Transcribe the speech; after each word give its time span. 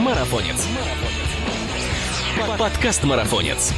Марафонец. 0.00 0.66
Подкаст 2.58 3.04
Марафонец. 3.04 3.74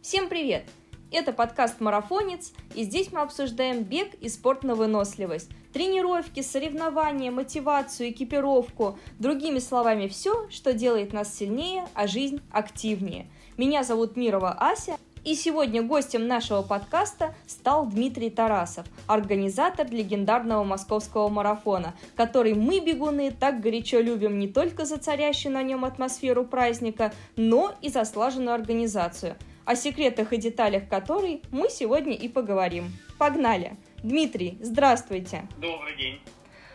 Всем 0.00 0.28
привет! 0.28 0.62
Это 1.10 1.32
подкаст 1.32 1.80
«Марафонец», 1.80 2.52
и 2.76 2.84
здесь 2.84 3.10
мы 3.10 3.22
обсуждаем 3.22 3.82
бег 3.82 4.14
и 4.20 4.28
спорт 4.28 4.62
на 4.62 4.76
выносливость. 4.76 5.50
Тренировки, 5.72 6.42
соревнования, 6.42 7.32
мотивацию, 7.32 8.10
экипировку. 8.10 9.00
Другими 9.18 9.58
словами, 9.58 10.06
все, 10.06 10.48
что 10.48 10.74
делает 10.74 11.12
нас 11.12 11.34
сильнее, 11.34 11.88
а 11.92 12.06
жизнь 12.06 12.40
активнее. 12.52 13.28
Меня 13.56 13.82
зовут 13.82 14.16
Мирова 14.16 14.52
Ася, 14.52 14.96
и 15.24 15.34
сегодня 15.34 15.82
гостем 15.82 16.26
нашего 16.26 16.62
подкаста 16.62 17.34
стал 17.46 17.86
Дмитрий 17.86 18.30
Тарасов, 18.30 18.86
организатор 19.06 19.90
легендарного 19.90 20.64
московского 20.64 21.28
марафона, 21.28 21.94
который 22.16 22.54
мы, 22.54 22.80
бегуны, 22.80 23.30
так 23.30 23.60
горячо 23.60 24.00
любим 24.00 24.38
не 24.38 24.48
только 24.48 24.84
за 24.84 24.98
царящую 24.98 25.52
на 25.52 25.62
нем 25.62 25.84
атмосферу 25.84 26.44
праздника, 26.44 27.12
но 27.36 27.74
и 27.82 27.88
за 27.88 28.04
слаженную 28.04 28.54
организацию, 28.54 29.36
о 29.64 29.76
секретах 29.76 30.32
и 30.32 30.36
деталях 30.36 30.88
которой 30.88 31.42
мы 31.50 31.68
сегодня 31.70 32.14
и 32.14 32.28
поговорим. 32.28 32.92
Погнали! 33.18 33.76
Дмитрий, 34.02 34.58
здравствуйте! 34.60 35.42
Добрый 35.60 35.96
день! 35.96 36.20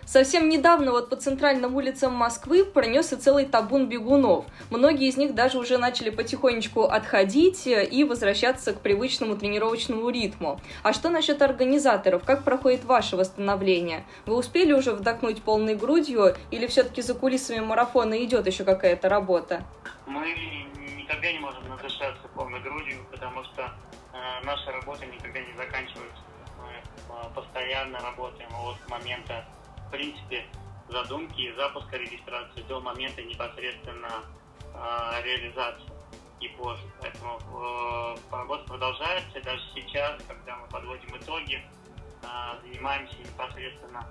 Совсем 0.05 0.49
недавно 0.49 0.91
вот 0.91 1.09
по 1.09 1.15
центральным 1.15 1.75
улицам 1.75 2.13
Москвы 2.13 2.65
пронесся 2.65 3.17
целый 3.17 3.45
табун 3.45 3.87
бегунов. 3.87 4.45
Многие 4.69 5.07
из 5.07 5.17
них 5.17 5.33
даже 5.33 5.57
уже 5.57 5.77
начали 5.77 6.09
потихонечку 6.09 6.83
отходить 6.83 7.65
и 7.67 8.03
возвращаться 8.03 8.73
к 8.73 8.81
привычному 8.81 9.37
тренировочному 9.37 10.09
ритму. 10.09 10.59
А 10.83 10.93
что 10.93 11.09
насчет 11.09 11.41
организаторов? 11.41 12.23
Как 12.25 12.43
проходит 12.43 12.83
ваше 12.83 13.15
восстановление? 13.15 14.03
Вы 14.25 14.35
успели 14.35 14.73
уже 14.73 14.91
вдохнуть 14.91 15.41
полной 15.41 15.75
грудью 15.75 16.35
или 16.51 16.67
все-таки 16.67 17.01
за 17.01 17.13
кулисами 17.13 17.59
марафона 17.59 18.23
идет 18.23 18.45
еще 18.45 18.63
какая-то 18.65 19.09
работа? 19.09 19.63
Мы 20.05 20.35
никогда 20.97 21.31
не 21.31 21.39
можем 21.39 21.67
надышаться 21.69 22.27
полной 22.35 22.59
грудью, 22.59 22.97
потому 23.09 23.43
что 23.45 23.61
э, 23.61 24.45
наша 24.45 24.71
работа 24.71 25.05
никогда 25.05 25.39
не 25.39 25.53
заканчивается. 25.53 26.23
Мы 26.61 26.71
э, 26.71 27.23
постоянно 27.33 27.99
работаем 27.99 28.49
от 28.53 28.89
момента 28.89 29.45
принципе, 29.93 30.43
задумки 30.89 31.39
и 31.39 31.53
запуска 31.53 31.97
регистрации 31.97 32.61
до 32.63 32.81
момента 32.81 33.21
непосредственно 33.21 34.23
э, 34.73 35.21
реализации 35.23 35.91
и 36.41 36.47
позже. 36.49 36.81
Поэтому 36.99 37.39
э, 37.39 38.15
работа 38.31 38.63
продолжается. 38.63 39.39
даже 39.41 39.61
сейчас, 39.75 40.19
когда 40.27 40.55
мы 40.57 40.67
подводим 40.67 41.15
итоги, 41.15 41.61
э, 42.23 42.27
занимаемся 42.63 43.15
непосредственно 43.19 44.07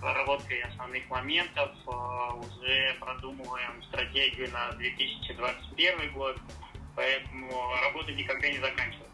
проработкой 0.00 0.62
основных 0.62 1.06
моментов, 1.10 1.70
э, 1.86 1.90
уже 1.90 2.96
продумываем 2.98 3.82
стратегию 3.84 4.50
на 4.52 4.72
2021 4.72 6.12
год, 6.14 6.38
поэтому 6.96 7.50
работа 7.82 8.10
никогда 8.12 8.48
не 8.48 8.58
заканчивается. 8.58 9.13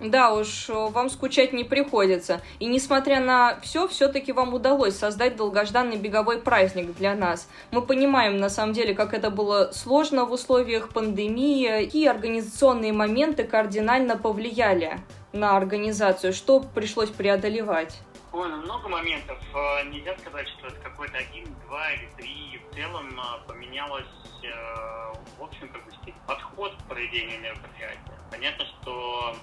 Да 0.00 0.34
уж, 0.34 0.68
вам 0.68 1.08
скучать 1.08 1.52
не 1.52 1.64
приходится. 1.64 2.40
И 2.58 2.66
несмотря 2.66 3.20
на 3.20 3.60
все, 3.60 3.86
все-таки 3.86 4.32
вам 4.32 4.52
удалось 4.52 4.96
создать 4.96 5.36
долгожданный 5.36 5.96
беговой 5.96 6.40
праздник 6.40 6.94
для 6.96 7.14
нас. 7.14 7.48
Мы 7.70 7.80
понимаем, 7.80 8.36
на 8.38 8.48
самом 8.48 8.72
деле, 8.72 8.94
как 8.94 9.14
это 9.14 9.30
было 9.30 9.70
сложно 9.72 10.24
в 10.24 10.32
условиях 10.32 10.88
пандемии, 10.88 11.84
какие 11.84 12.08
организационные 12.08 12.92
моменты 12.92 13.44
кардинально 13.44 14.16
повлияли 14.16 14.98
на 15.32 15.56
организацию, 15.56 16.32
что 16.32 16.60
пришлось 16.60 17.10
преодолевать. 17.10 18.00
Ой, 18.32 18.48
ну 18.48 18.56
много 18.56 18.88
моментов. 18.88 19.38
Э, 19.54 19.84
нельзя 19.84 20.16
сказать, 20.18 20.48
что 20.48 20.66
это 20.66 20.76
какой-то 20.80 21.18
один, 21.18 21.46
два 21.66 21.92
или 21.92 22.08
три. 22.16 22.60
В 22.68 22.74
целом 22.74 23.08
э, 23.18 23.46
поменялось, 23.46 24.06
э, 24.42 25.12
в 25.38 25.42
общем, 25.42 25.68
как 25.68 25.84
бы 25.84 25.92
подход 26.26 26.74
к 26.74 26.88
проведению 26.88 27.40
мероприятия. 27.40 28.18
Понятно, 28.32 28.64
что 28.64 29.36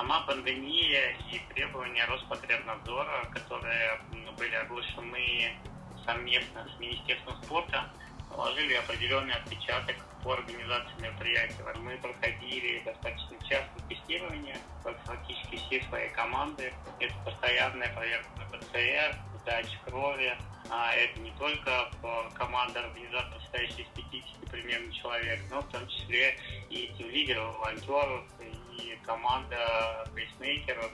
сама 0.00 0.20
пандемия 0.22 1.14
и 1.30 1.38
требования 1.52 2.06
Роспотребнадзора, 2.06 3.28
которые 3.32 4.00
были 4.38 4.54
оглашены 4.54 5.52
совместно 6.06 6.66
с 6.74 6.80
Министерством 6.80 7.36
спорта, 7.42 7.84
наложили 8.30 8.74
определенный 8.74 9.34
отпечаток 9.34 9.96
по 10.24 10.32
организации 10.32 11.02
мероприятия. 11.02 11.74
Мы 11.82 11.98
проходили 11.98 12.82
достаточно 12.82 13.36
часто 13.46 13.82
тестирование 13.90 14.56
практически 14.82 15.56
все 15.56 15.82
свои 15.88 16.08
команды. 16.08 16.72
Это 16.98 17.14
постоянная 17.22 17.92
проверка 17.92 18.30
на 18.38 18.56
ПЦР, 18.56 19.16
сдача 19.42 19.78
крови. 19.84 20.34
А 20.70 20.94
это 20.94 21.20
не 21.20 21.32
только 21.32 21.90
команда 22.34 22.80
организаторов, 22.86 23.42
состоящая 23.42 23.82
из 23.82 23.88
50 23.88 24.50
примерно 24.50 24.92
человек, 24.92 25.40
но 25.50 25.60
в 25.60 25.68
том 25.68 25.86
числе 25.88 26.38
и 26.70 26.92
тем 26.96 27.10
лидеров, 27.10 27.58
волонтеров, 27.58 28.24
и 28.38 28.49
команда 29.04 30.08
пейсмейкеров, 30.14 30.90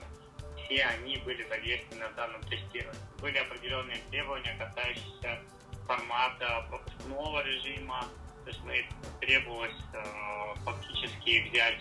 все 0.65 0.84
они 0.84 1.17
были 1.19 1.47
задействованы 1.49 2.09
в 2.09 2.15
данном 2.15 2.43
тестировании. 2.43 3.00
Были 3.21 3.39
определенные 3.39 3.99
требования, 4.11 4.56
касающиеся 4.59 5.41
формата 5.87 6.67
пропускного 6.69 7.43
режима, 7.44 8.05
то 8.44 8.50
есть 8.50 8.62
мы 8.65 8.87
требовалось 9.21 9.75
э, 9.93 10.55
фактически 10.65 11.49
взять 11.49 11.81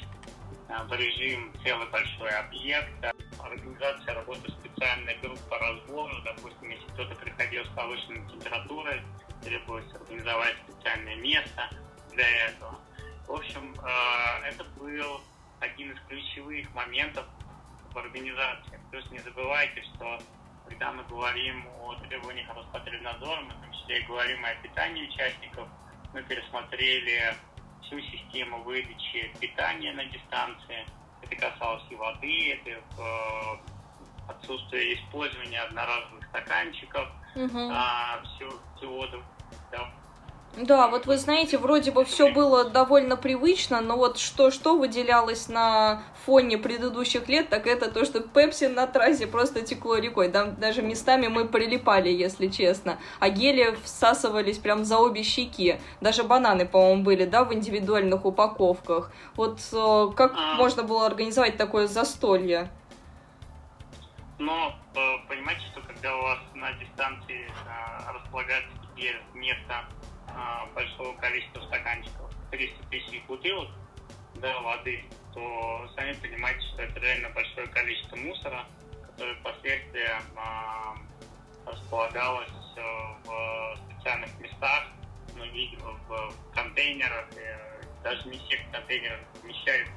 э, 0.70 0.84
в 0.84 0.94
режим 0.94 1.54
целый 1.64 1.88
большой 1.90 2.30
объект. 2.30 2.90
Организация 3.40 4.16
работы 4.16 4.52
специальной 4.52 5.16
группы 5.18 5.42
по 5.50 5.60
допустим, 6.24 6.70
если 6.70 6.88
кто-то 6.94 7.16
приходил 7.16 7.64
с 7.66 7.70
повышенной 7.70 8.28
температурой, 8.32 9.02
требовалось 9.44 9.94
организовать 9.94 10.56
специальное 10.68 11.16
место 11.18 11.70
для 12.14 12.48
этого. 12.48 12.80
В 13.28 13.34
общем, 13.34 13.76
э, 13.84 14.48
это 14.50 14.64
был 14.80 15.22
один 15.66 15.92
из 15.92 16.00
ключевых 16.08 16.74
моментов 16.74 17.26
в 17.92 17.98
организации. 17.98 18.80
Плюс 18.92 19.10
не 19.12 19.20
забывайте, 19.20 19.82
что 19.84 20.20
когда 20.68 20.92
мы 20.92 21.04
говорим 21.04 21.68
о 21.82 21.96
требованиях 21.96 22.48
Роспотребнадзора, 22.56 23.42
мы 23.42 23.54
в 23.54 23.62
том 23.62 23.74
числе 23.74 24.00
и 24.00 24.04
говорим 24.06 24.44
о 24.46 24.56
питании 24.56 25.08
участников, 25.08 25.68
мы 26.14 26.24
пересмотрели 26.24 27.36
всю 27.84 28.00
систему 28.02 28.64
выдачи 28.64 29.32
питания 29.40 29.94
на 29.94 30.06
дистанции. 30.06 30.86
Это 31.22 31.36
касалось 31.36 31.84
и 31.90 31.96
воды, 31.96 32.54
это 32.54 32.70
э, 32.70 34.32
отсутствие 34.32 34.96
использования 34.96 35.62
одноразовых 35.62 36.26
стаканчиков, 36.28 37.10
угу. 37.36 37.70
а, 37.72 38.22
все, 38.24 38.50
всего 38.78 39.08
да, 39.72 39.92
да, 40.58 40.88
вот 40.88 41.06
вы 41.06 41.18
знаете, 41.18 41.58
вроде 41.58 41.92
бы 41.92 42.06
все 42.06 42.32
было 42.32 42.64
довольно 42.64 43.18
привычно, 43.18 43.82
но 43.82 43.98
вот 43.98 44.18
что-что 44.18 44.78
выделялось 44.78 45.50
на 45.50 46.04
фоне 46.26 46.58
предыдущих 46.58 47.28
лет, 47.28 47.50
так 47.50 47.68
это 47.68 47.92
то, 47.92 48.06
что 48.06 48.22
пепси 48.22 48.66
на 48.66 48.88
трассе 48.88 49.28
просто 49.28 49.62
текло 49.62 49.98
рекой. 49.98 50.30
Там 50.30 50.56
даже 50.56 50.82
местами 50.82 51.28
мы 51.28 51.46
прилипали, 51.46 52.10
если 52.10 52.48
честно. 52.48 52.98
А 53.20 53.30
гели 53.30 53.78
всасывались 53.84 54.58
прям 54.58 54.86
за 54.86 54.98
обе 54.98 55.24
щеки. 55.24 55.78
Даже 56.00 56.24
бананы, 56.24 56.66
по-моему, 56.66 57.04
были, 57.04 57.26
да, 57.26 57.44
в 57.44 57.54
индивидуальных 57.54 58.26
упаковках. 58.26 59.12
Вот 59.36 59.60
э, 59.74 60.08
как 60.16 60.34
а... 60.36 60.56
можно 60.56 60.84
было 60.84 61.06
организовать 61.06 61.58
такое 61.58 61.88
застолье? 61.88 62.70
Но 64.40 64.74
э, 64.96 65.00
понимаете, 65.28 65.62
что 65.72 65.82
когда 65.82 66.16
у 66.18 66.22
вас 66.22 66.40
на 66.54 66.72
дистанции 66.74 67.46
э, 67.46 68.12
располагается 68.14 68.72
теперь 68.96 69.22
место 69.34 69.86
большого 70.74 71.16
количества 71.18 71.62
стаканчиков, 71.68 72.32
300 72.52 72.84
тысяч 72.90 73.24
бутылок 73.28 73.70
да, 74.36 74.60
воды, 74.62 75.04
то 75.34 75.90
сами 75.96 76.14
понимаете, 76.14 76.62
что 76.68 76.84
это 76.84 77.00
реально 77.00 77.30
большое 77.30 77.68
количество 77.68 78.16
мусора, 78.18 78.66
которое 79.06 79.36
впоследствии 79.36 80.10
а, 80.36 80.96
располагалось 81.66 82.50
э, 82.76 82.82
в 83.26 83.78
специальных 83.90 84.40
местах, 84.40 84.88
многие 85.36 85.76
в, 85.78 86.10
в 86.10 86.54
контейнерах, 86.54 87.26
и 87.34 88.04
даже 88.04 88.28
не 88.30 88.38
всех 88.40 88.60
контейнерах 88.72 89.22
вмещают, 89.42 89.90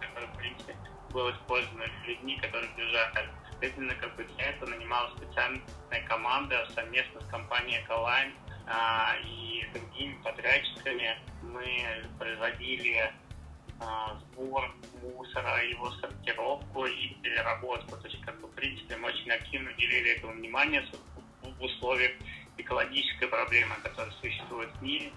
которые, 0.00 0.30
в 0.32 0.36
принципе, 0.36 0.76
было 1.10 1.30
использовано 1.32 1.84
людьми, 2.06 2.38
которые 2.40 2.70
бежали. 2.76 3.28
Соответственно, 3.50 3.94
как 3.94 4.14
бы 4.16 4.24
для 4.24 4.50
этого 4.50 4.70
нанималась 4.70 5.12
специальная 5.16 5.62
команда 6.06 6.68
совместно 6.74 7.20
с 7.20 7.26
компанией 7.26 7.82
Эколайн, 7.82 8.34
а, 8.66 9.14
и 9.24 9.64
другими 9.72 10.14
подрядчиками 10.22 11.16
мы 11.42 12.04
производили 12.18 13.12
а, 13.80 14.18
сбор 14.20 14.74
мусора, 15.02 15.64
его 15.64 15.90
сортировку 15.92 16.86
и 16.86 17.08
переработку. 17.22 17.96
То 17.96 18.08
есть, 18.08 18.20
как 18.22 18.40
бы, 18.40 18.48
в 18.48 18.52
принципе, 18.52 18.96
мы 18.96 19.08
очень 19.08 19.30
активно 19.30 19.70
уделили 19.70 20.16
этому 20.16 20.32
внимание 20.32 20.84
в 21.42 21.62
условиях 21.62 22.12
экологической 22.58 23.28
проблемы, 23.28 23.74
которая 23.82 24.12
существует 24.20 24.70
в 24.76 24.82
мире. 24.82 25.12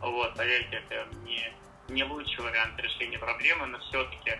Вот, 0.00 0.34
поверьте, 0.34 0.82
это 0.88 1.06
не, 1.24 1.52
не 1.88 2.04
лучший 2.04 2.44
вариант 2.44 2.78
решения 2.80 3.18
проблемы, 3.18 3.66
но 3.66 3.78
все-таки 3.78 4.32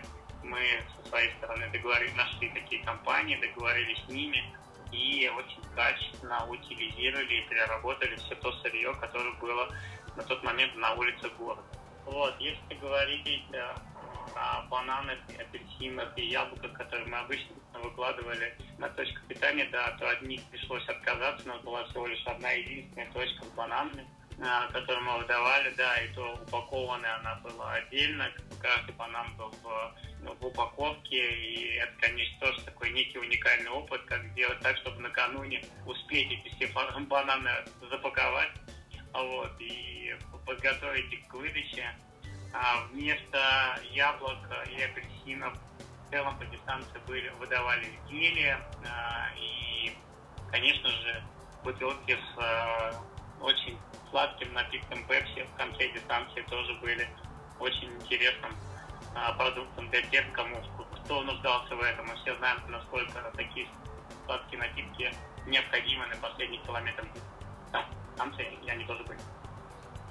мы 0.43 0.59
со 0.97 1.09
своей 1.09 1.31
стороны 1.37 1.69
договорились, 1.71 2.15
нашли 2.15 2.49
такие 2.49 2.83
компании, 2.83 3.37
договорились 3.37 3.99
с 4.05 4.09
ними, 4.09 4.43
и 4.91 5.29
очень 5.29 5.61
качественно 5.75 6.45
утилизировали 6.47 7.33
и 7.33 7.49
переработали 7.49 8.15
все 8.15 8.35
то 8.35 8.51
сырье, 8.61 8.93
которое 8.99 9.33
было 9.35 9.69
на 10.15 10.23
тот 10.23 10.43
момент 10.43 10.75
на 10.75 10.93
улице 10.93 11.29
города. 11.37 11.63
Вот, 12.05 12.35
если 12.39 12.75
говорить 12.75 13.47
о 14.35 14.61
бананах, 14.63 15.19
апельсинах 15.39 16.17
и 16.17 16.25
яблоках, 16.27 16.73
которые 16.73 17.07
мы 17.07 17.17
обычно 17.17 17.55
выкладывали 17.83 18.55
на 18.77 18.89
точку 18.89 19.19
питания, 19.27 19.67
да, 19.71 19.91
то 19.99 20.09
от 20.09 20.21
них 20.21 20.41
пришлось 20.51 20.87
отказаться. 20.87 21.45
У 21.45 21.53
нас 21.53 21.61
была 21.61 21.83
всего 21.85 22.07
лишь 22.07 22.25
одна 22.25 22.51
единственная 22.51 23.11
точка 23.11 23.45
с 23.45 23.49
бананами, 23.49 24.05
которую 24.71 25.03
мы 25.03 25.17
выдавали, 25.19 25.73
да, 25.77 25.97
и 26.01 26.07
то 26.13 26.33
упакованная 26.33 27.15
она 27.17 27.35
была 27.35 27.73
отдельно. 27.73 28.31
Каждый 28.59 28.93
банан 28.95 29.35
был 29.35 29.51
в, 29.61 29.95
ну, 30.21 30.33
в 30.33 30.45
упаковке, 30.45 31.31
и 31.31 31.75
это, 31.75 31.93
конечно, 31.99 32.39
тоже 32.39 32.61
такой 32.63 32.91
некий 32.91 33.19
уникальный 33.19 33.69
опыт, 33.69 34.01
как 34.05 34.23
сделать 34.31 34.59
так, 34.59 34.77
чтобы 34.77 34.99
накануне 35.01 35.63
успеть 35.85 36.31
эти 36.31 36.55
все 36.55 36.67
бананы 37.07 37.51
запаковать, 37.89 38.51
вот, 39.13 39.51
и 39.59 40.15
подготовить 40.45 41.13
их 41.13 41.27
к 41.27 41.33
выдаче. 41.33 41.95
А 42.53 42.83
вместо 42.91 43.79
яблок 43.91 44.39
и 44.69 44.81
апельсинов 44.81 45.53
в 46.07 46.11
целом 46.11 46.37
по 46.37 46.45
дистанции 46.45 46.99
были, 47.07 47.29
выдавали 47.39 47.85
изделия 48.05 48.59
а, 48.85 49.29
и, 49.37 49.93
конечно 50.51 50.89
же, 50.89 51.23
бутылки 51.63 52.11
с 52.11 52.37
а, 52.37 53.01
очень 53.39 53.77
сладким 54.11 54.53
напитком 54.53 55.03
пепси 55.05 55.47
в 55.53 55.57
конце 55.57 55.87
дистанции 55.89 56.41
тоже 56.43 56.73
были 56.75 57.09
очень 57.59 57.91
интересным 57.93 58.55
а, 59.15 59.33
продуктом 59.33 59.89
для 59.89 60.01
тех, 60.03 60.31
кому 60.33 60.57
кто 61.03 61.21
нуждался 61.23 61.75
в 61.75 61.81
этом. 61.81 62.05
Мы 62.07 62.15
все 62.17 62.35
знаем, 62.37 62.59
насколько 62.67 63.31
такие 63.35 63.67
сладкие 64.25 64.59
напитки 64.59 65.11
необходимы 65.47 66.05
на 66.07 66.15
последних 66.17 66.61
километрах 66.63 67.07
дистанции, 68.11 68.59
и 68.63 68.69
они 68.69 68.85
тоже 68.85 69.03
были. 69.03 69.19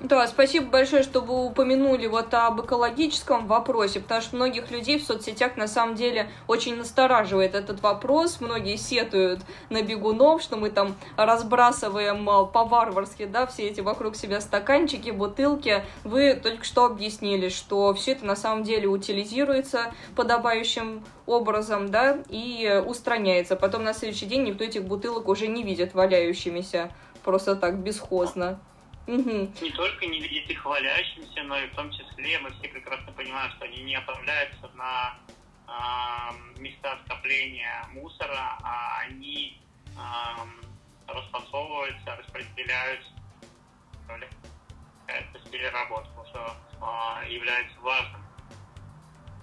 Да, 0.00 0.26
спасибо 0.26 0.64
большое, 0.70 1.02
что 1.02 1.20
вы 1.20 1.44
упомянули 1.44 2.06
вот 2.06 2.32
об 2.32 2.62
экологическом 2.62 3.47
вопросе, 3.47 4.00
потому 4.00 4.23
что 4.23 4.35
многих 4.35 4.70
людей 4.70 4.99
в 4.99 5.05
соцсетях 5.05 5.58
на 5.58 5.69
самом 5.69 5.94
деле 5.94 6.31
очень 6.47 6.75
настораживает 6.76 7.55
этот 7.55 7.82
вопрос. 7.82 8.41
Многие 8.41 8.76
сетуют 8.76 9.41
на 9.69 9.82
бегунов, 9.82 10.41
что 10.41 10.56
мы 10.56 10.70
там 10.70 10.97
разбрасываем 11.19 12.31
а, 12.31 12.47
по-варварски, 12.47 13.26
да, 13.26 13.47
все 13.47 13.69
эти 13.69 13.82
вокруг 13.82 14.17
себя 14.17 14.41
стаканчики, 14.41 15.11
бутылки. 15.11 15.85
Вы 16.02 16.32
только 16.32 16.64
что 16.64 16.87
объяснили, 16.87 17.50
что 17.50 17.93
все 17.93 18.12
это 18.12 18.25
на 18.25 18.37
самом 18.37 18.62
деле 18.62 18.88
утилизируется 18.88 19.93
подобающим 20.17 21.05
образом, 21.26 21.91
да, 21.91 22.20
и 22.31 22.82
устраняется. 22.87 23.55
Потом 23.55 23.85
на 23.85 23.93
следующий 23.93 24.25
день 24.25 24.44
никто 24.44 24.64
этих 24.64 24.82
бутылок 24.82 25.29
уже 25.29 25.47
не 25.47 25.62
видит 25.62 25.93
валяющимися 25.93 26.91
просто 27.23 27.55
так 27.55 27.76
бесхозно. 27.81 28.58
Угу. 29.06 29.52
Не 29.61 29.70
только 29.73 30.06
не 30.06 30.20
видеть 30.20 30.50
их 30.50 30.62
хвалящимся, 30.62 31.43
но 31.44 31.58
и 31.58 31.67
в 31.69 31.75
том 31.75 31.91
числе 31.91 32.38
мы 32.38 32.50
все 32.50 32.69
прекрасно 32.69 33.12
понимаем, 33.12 33.50
что 33.52 33.64
они 33.64 33.82
не 33.82 33.97
отправляются 33.97 34.69
на 34.75 35.19
э, 35.67 36.61
места 36.61 36.99
скопления 37.06 37.87
мусора, 37.93 38.58
а 38.62 39.00
они 39.00 39.61
э, 39.87 41.12
расфасовываются, 41.12 42.17
распределяются, 42.17 43.11
это 45.06 45.50
переработку, 45.50 46.25
что 46.29 46.56
э, 46.81 47.32
является 47.32 47.79
важным 47.81 48.23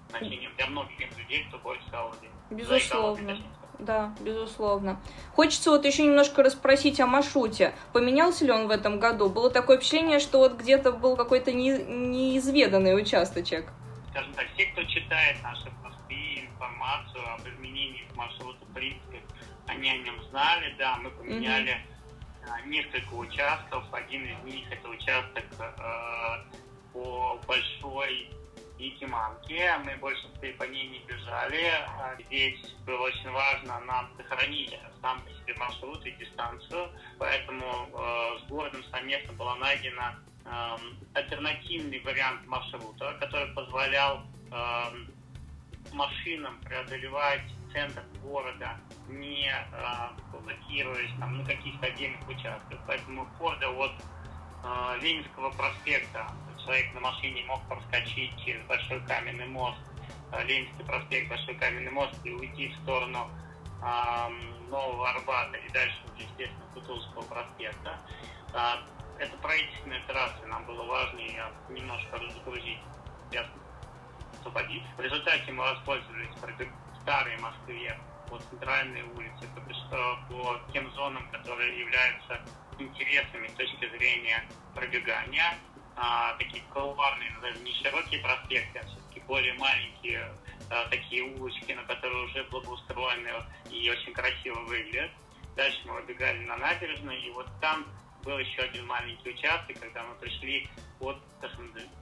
значением 0.10 0.56
для 0.56 0.68
многих 0.68 1.18
людей, 1.18 1.46
кто 1.50 1.58
борется 1.60 1.90
с. 1.90 2.54
Безусловно. 2.54 3.38
Да, 3.80 4.12
безусловно. 4.22 5.00
Хочется 5.34 5.70
вот 5.70 5.86
еще 5.86 6.04
немножко 6.04 6.42
расспросить 6.42 7.00
о 7.00 7.06
маршруте. 7.06 7.74
Поменялся 7.94 8.44
ли 8.46 8.52
он 8.52 8.68
в 8.68 8.72
этом 8.72 9.00
году? 9.00 9.30
Было 9.30 9.52
такое 9.52 9.78
впечатление, 9.78 10.20
что 10.20 10.40
вот 10.40 10.58
где-то 10.58 10.92
был 10.92 11.16
какой-то 11.16 11.54
не, 11.54 11.72
неизведанный 11.72 13.00
участочек. 13.00 13.68
Скажем 14.12 14.34
так, 14.34 14.48
все, 14.56 14.66
кто 14.68 14.84
читает 14.84 15.38
наши 15.44 15.70
посты, 15.84 16.48
информацию 16.52 17.24
об 17.34 17.48
изменении 17.48 18.08
маршрута, 18.16 18.66
в 18.66 18.74
принципе, 18.74 19.22
они 19.68 19.90
о 19.92 19.98
нем 19.98 20.24
знали, 20.32 20.74
да, 20.80 20.98
мы 20.98 21.12
поменяли 21.12 21.78
mm-hmm. 22.48 22.70
несколько 22.70 23.14
участков. 23.14 23.84
Один 23.92 24.26
из 24.26 24.44
них 24.44 24.66
это 24.72 24.90
участок 24.90 25.46
э, 25.60 26.58
по 26.94 27.40
большой 27.48 28.32
Якиманке. 28.78 29.78
Мы 29.86 29.96
больше 29.98 30.28
по 30.58 30.64
ней 30.64 30.88
не 30.88 31.00
бежали. 31.00 31.72
А 32.00 32.16
здесь 32.28 32.60
было 32.86 33.02
очень 33.02 33.30
важно 33.32 33.80
нам 33.82 34.10
сохранить 34.18 34.78
сам 35.02 35.22
по 35.22 35.30
себе 35.30 35.56
маршрут 35.58 36.06
и 36.06 36.12
дистанцию. 36.12 36.90
Поэтому 37.18 37.66
э, 37.66 38.40
с 38.40 38.50
городом 38.50 38.84
совместно 38.92 39.34
была 39.34 39.56
найдена 39.56 40.20
э, 40.46 40.76
альтернативный 41.14 42.00
вариант 42.00 42.46
маршрута, 42.48 43.18
который 43.20 43.54
позволял 43.54 44.22
э, 44.52 44.84
машинам 45.94 46.60
преодолевать 46.62 47.44
центр 47.72 48.04
города, 48.24 48.78
не 49.08 49.50
э, 49.50 50.40
блокируясь 50.44 51.12
там, 51.20 51.38
на 51.38 51.46
каких-то 51.46 51.88
отдельных 51.88 52.28
участках. 52.28 52.80
Поэтому 52.86 53.26
входа 53.26 53.70
от 53.70 53.92
э, 54.64 55.00
Ленинского 55.02 55.52
проспекта 55.52 56.32
человек 56.68 56.94
на 56.94 57.00
машине 57.00 57.44
мог 57.46 57.62
проскочить 57.70 58.34
через 58.44 58.62
Большой 58.66 59.00
Каменный 59.08 59.48
мост, 59.48 59.80
э, 60.34 60.44
Ленинский 60.44 60.84
проспект, 60.84 61.30
Большой 61.30 61.56
Каменный 61.56 61.92
мост 61.92 62.14
и 62.26 62.32
уйти 62.32 62.68
в 62.68 62.76
сторону 62.84 63.30
э, 63.82 64.30
Нового 64.70 65.10
Арбата 65.10 65.56
и 65.56 65.70
дальше 65.72 65.98
естественно, 66.18 66.66
Кутузовского 66.74 67.22
проспекта. 67.22 67.98
Э, 68.54 68.84
это 69.18 69.38
правительственные 69.38 70.02
трассы, 70.08 70.46
нам 70.46 70.66
было 70.66 70.84
важно 70.84 71.20
ее 71.20 71.46
немножко 71.70 72.18
разгрузить, 72.18 72.80
освободить. 74.42 74.84
В 74.98 75.02
результате 75.02 75.52
мы 75.54 75.64
воспользовались 75.64 76.30
старой 77.02 77.38
Москве 77.38 77.98
по 78.30 78.38
центральной 78.40 79.04
улице, 79.16 79.48
то 79.56 79.74
что 79.74 80.20
по 80.30 80.72
тем 80.74 80.92
зонам, 80.92 81.28
которые 81.32 81.80
являются 81.80 82.42
интересными 82.78 83.48
с 83.48 83.54
точки 83.54 83.90
зрения 83.98 84.44
пробегания, 84.76 85.56
а, 85.98 86.36
такие 86.38 86.64
кулуарные, 86.74 87.36
даже 87.42 87.60
не 87.60 87.74
широкие 87.74 88.22
проспекты, 88.22 88.80
а 88.80 88.86
все-таки 88.86 89.20
более 89.22 89.54
маленькие 89.54 90.32
а, 90.70 90.88
такие 90.90 91.24
улочки, 91.24 91.72
на 91.72 91.84
которые 91.84 92.26
уже 92.26 92.44
благоустроены 92.46 93.30
и 93.72 93.90
очень 93.90 94.14
красиво 94.14 94.60
выглядят. 94.62 95.12
Дальше 95.56 95.80
мы 95.86 95.94
выбегали 96.02 96.46
на 96.46 96.56
набережную, 96.58 97.20
и 97.20 97.32
вот 97.32 97.48
там 97.60 97.86
был 98.24 98.38
еще 98.38 98.62
один 98.62 98.86
маленький 98.86 99.32
участок, 99.32 99.80
когда 99.80 100.04
мы 100.04 100.14
пришли 100.16 100.70
от 101.00 101.18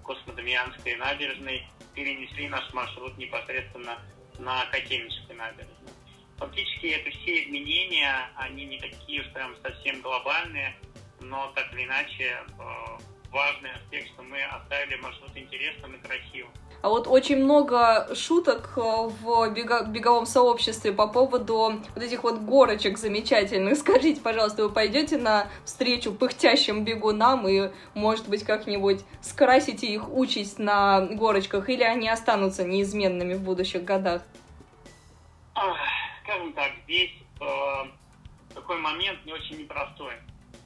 Космодемьянской 0.04 0.96
набережной, 0.96 1.66
перенесли 1.94 2.50
наш 2.50 2.72
маршрут 2.74 3.18
непосредственно 3.18 3.98
на 4.40 4.66
Котельнической 4.66 5.36
набережной. 5.36 5.94
Фактически 6.38 6.88
это 6.88 7.10
все 7.12 7.46
изменения, 7.46 8.30
они 8.36 8.66
не 8.66 8.78
такие 8.80 9.22
уж 9.22 9.32
прям 9.32 9.56
совсем 9.62 10.02
глобальные, 10.02 10.76
но 11.22 11.48
так 11.56 11.72
или 11.74 11.86
иначе 11.86 12.44
э, 12.60 12.98
важный 13.32 13.72
аспект, 13.72 14.08
что 14.10 14.24
мы 14.24 14.42
оставили 14.44 14.96
маршрут 14.98 15.32
интересным 15.36 15.96
и 15.96 15.98
красивым. 16.00 16.52
А 16.82 16.90
вот 16.90 17.08
очень 17.08 17.44
много 17.44 18.14
шуток 18.14 18.74
э, 18.78 18.80
в 18.80 19.50
беговом 19.50 20.26
сообществе 20.26 20.92
по 20.92 21.08
поводу 21.08 21.82
вот 21.96 22.04
этих 22.04 22.24
вот 22.24 22.40
горочек 22.42 22.98
замечательных. 22.98 23.78
Скажите, 23.80 24.22
пожалуйста, 24.22 24.64
вы 24.64 24.70
пойдете 24.70 25.18
на 25.18 25.48
встречу 25.64 26.14
пыхтящим 26.14 26.84
бегунам 26.84 27.48
и, 27.48 27.72
может 27.96 28.30
быть, 28.30 28.44
как-нибудь 28.44 29.02
скрасите 29.22 29.88
их 29.88 30.10
участь 30.12 30.60
на 30.60 31.02
горочках, 31.02 31.70
или 31.70 31.84
они 31.84 32.08
останутся 32.08 32.64
неизменными 32.64 33.34
в 33.34 33.42
будущих 33.42 33.84
годах? 33.84 34.22
Скажем 36.24 36.54
так, 36.54 36.72
здесь 36.84 37.12
э, 37.42 37.46
такой 38.54 38.78
момент 38.78 39.26
не 39.26 39.34
очень 39.34 39.58
непростой. 39.58 40.14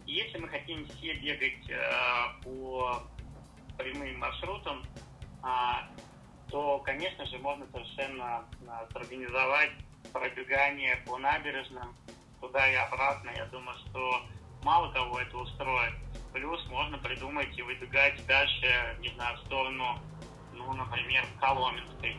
Если 0.10 0.40
мы 0.40 0.48
хотим 0.48 0.88
все 0.88 1.14
бегать 1.14 1.70
э, 1.70 2.44
по 2.44 3.04
прямым 3.78 4.18
маршрутам, 4.18 4.84
э, 5.44 5.48
то, 6.50 6.80
конечно 6.80 7.28
же, 7.28 7.38
можно 7.38 7.68
совершенно 7.72 8.44
э, 8.60 8.96
организовать 8.96 9.70
пробегание 10.12 10.96
по 11.06 11.20
набережным 11.20 11.96
туда 12.42 12.72
и 12.72 12.74
обратно. 12.74 13.30
Я 13.36 13.46
думаю, 13.46 13.78
что 13.88 14.24
мало 14.64 14.92
кого 14.94 15.20
это 15.20 15.38
устроит. 15.38 15.94
Плюс 16.34 16.66
можно 16.70 16.98
придумать 16.98 17.56
и 17.56 17.62
выбегать 17.62 18.26
дальше, 18.26 18.98
не 19.02 19.10
знаю, 19.10 19.38
в 19.38 19.42
сторону, 19.42 20.00
ну, 20.54 20.74
например, 20.74 21.24
Коломенской, 21.40 22.18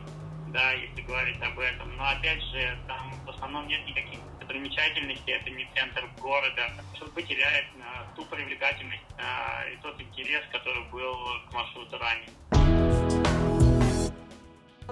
да, 0.51 0.71
если 0.73 1.01
говорить 1.01 1.41
об 1.41 1.57
этом. 1.59 1.95
Но 1.97 2.09
опять 2.09 2.41
же, 2.41 2.77
там 2.87 3.11
в 3.25 3.29
основном 3.29 3.67
нет 3.67 3.85
никаких 3.85 4.19
достопримечательности, 4.39 5.29
это 5.29 5.49
не 5.49 5.67
центр 5.75 6.07
города, 6.19 6.71
что-то 6.95 7.21
теряет 7.21 7.65
э, 7.75 8.15
ту 8.15 8.25
привлекательность 8.25 9.03
э, 9.17 9.73
и 9.73 9.77
тот 9.81 9.99
интерес, 10.01 10.43
который 10.51 10.83
был 10.91 11.15
к 11.49 11.53
маршруту 11.53 11.97
ранее. 11.97 12.29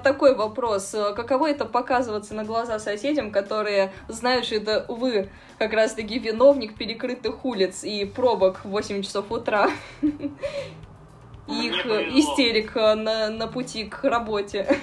Такой 0.03 0.33
вопрос. 0.33 0.95
Каково 1.15 1.49
это 1.49 1.65
показываться 1.65 2.33
на 2.33 2.45
глаза 2.45 2.79
соседям, 2.79 3.31
которые 3.31 3.91
знают, 4.07 4.45
что 4.45 4.55
это 4.55 4.85
вы 4.87 5.29
как 5.57 5.73
раз-таки 5.73 6.19
виновник 6.19 6.77
перекрытых 6.77 7.43
улиц 7.43 7.83
и 7.83 8.05
пробок 8.05 8.63
в 8.63 8.69
8 8.69 9.01
часов 9.01 9.29
утра? 9.29 9.69
Их 10.01 11.85
истерик 11.85 12.75
на, 12.75 13.29
на 13.29 13.47
пути 13.47 13.85
к 13.85 14.03
работе. 14.03 14.79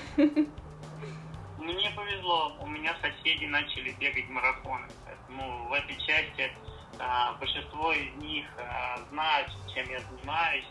Мне 1.67 1.91
повезло. 1.91 2.57
У 2.61 2.67
меня 2.69 2.97
соседи 3.03 3.45
начали 3.47 3.91
бегать 3.99 4.29
марафоны. 4.29 4.87
Поэтому 5.05 5.67
в 5.69 5.73
этой 5.73 5.97
части 5.97 6.53
а, 7.01 7.33
большинство 7.41 7.93
из 7.93 8.15
них 8.19 8.47
а, 8.57 9.05
знают, 9.11 9.51
чем 9.75 9.91
я 9.91 9.99
занимаюсь 9.99 10.65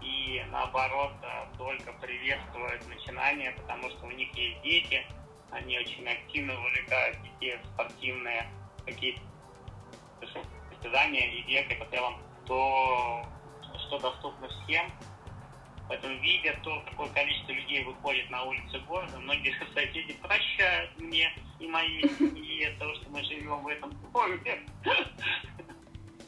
и 0.00 0.44
наоборот 0.50 1.12
только 1.56 1.92
приветствуют 1.92 2.84
начинание, 2.88 3.52
потому 3.52 3.88
что 3.90 4.06
у 4.06 4.10
них 4.10 4.36
есть 4.36 4.60
дети, 4.62 5.06
они 5.52 5.78
очень 5.78 6.08
активно 6.08 6.56
вовлекают 6.56 7.22
детей 7.22 7.56
в 7.58 7.66
спортивные 7.74 8.44
какие-то 8.84 9.20
состязания 10.70 11.24
и 11.30 11.42
бег, 11.42 11.70
и 11.70 11.76
в 11.76 11.88
целом 11.88 12.20
то, 12.46 13.24
что 13.86 14.00
доступно 14.00 14.48
всем. 14.48 14.90
Поэтому, 15.88 16.14
видя 16.20 16.56
то, 16.62 16.82
какое 16.88 17.08
количество 17.08 17.52
людей 17.52 17.84
выходит 17.84 18.30
на 18.30 18.44
улицы 18.44 18.78
города, 18.88 19.18
многие 19.18 19.52
соседи 19.74 20.14
прощают 20.14 20.90
мне 20.98 21.30
и 21.58 21.66
моей 21.66 22.08
семье 22.18 22.74
то, 22.78 22.94
что 22.94 23.10
мы 23.10 23.22
живем 23.24 23.62
в 23.62 23.68
этом 23.68 23.92
городе. 24.12 24.60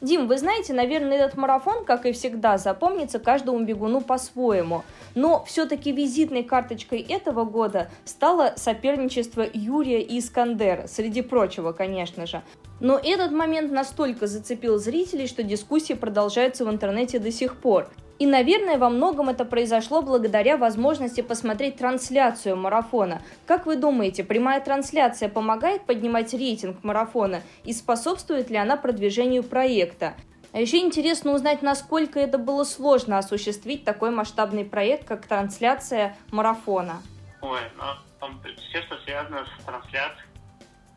Дим, 0.01 0.27
вы 0.27 0.37
знаете, 0.37 0.73
наверное, 0.73 1.17
этот 1.17 1.37
марафон, 1.37 1.85
как 1.85 2.05
и 2.05 2.11
всегда, 2.11 2.57
запомнится 2.57 3.17
каждому 3.17 3.63
бегуну 3.63 4.01
по-своему. 4.01 4.83
Но 5.15 5.43
все-таки 5.45 5.91
визитной 5.91 6.43
карточкой 6.43 6.99
этого 7.01 7.45
года 7.45 7.89
стало 8.03 8.53
соперничество 8.57 9.45
Юрия 9.53 10.01
и 10.01 10.19
Искандера, 10.19 10.87
среди 10.87 11.21
прочего, 11.21 11.71
конечно 11.71 12.27
же. 12.27 12.43
Но 12.79 12.99
этот 13.01 13.31
момент 13.31 13.71
настолько 13.71 14.27
зацепил 14.27 14.77
зрителей, 14.77 15.27
что 15.27 15.43
дискуссии 15.43 15.93
продолжаются 15.93 16.65
в 16.65 16.69
интернете 16.69 17.19
до 17.19 17.31
сих 17.31 17.57
пор. 17.57 17.89
И, 18.17 18.25
наверное, 18.25 18.77
во 18.77 18.89
многом 18.89 19.29
это 19.29 19.43
произошло 19.43 20.01
благодаря 20.01 20.55
возможности 20.55 21.21
посмотреть 21.21 21.77
трансляцию 21.77 22.55
марафона. 22.55 23.21
Как 23.45 23.65
вы 23.65 23.75
думаете, 23.75 24.23
прямая 24.23 24.61
трансляция 24.61 25.27
помогает 25.27 25.85
поднимать 25.85 26.33
рейтинг 26.33 26.81
марафона 26.83 27.41
и 27.65 27.73
способствует 27.73 28.49
ли 28.49 28.55
она 28.55 28.77
продвижению 28.77 29.43
проекта? 29.43 30.15
А 30.53 30.59
еще 30.61 30.77
интересно 30.77 31.33
узнать, 31.33 31.61
насколько 31.61 32.17
это 32.17 32.37
было 32.37 32.63
сложно 32.63 33.17
осуществить 33.17 33.83
такой 33.83 34.11
масштабный 34.11 34.63
проект, 34.63 35.05
как 35.05 35.27
трансляция 35.27 36.15
марафона. 36.31 37.01
Ой, 37.41 37.59
ну, 37.75 38.29
все, 38.69 38.81
что 38.83 38.97
связано 39.03 39.45
с 39.45 39.63
трансляцией, 39.65 40.23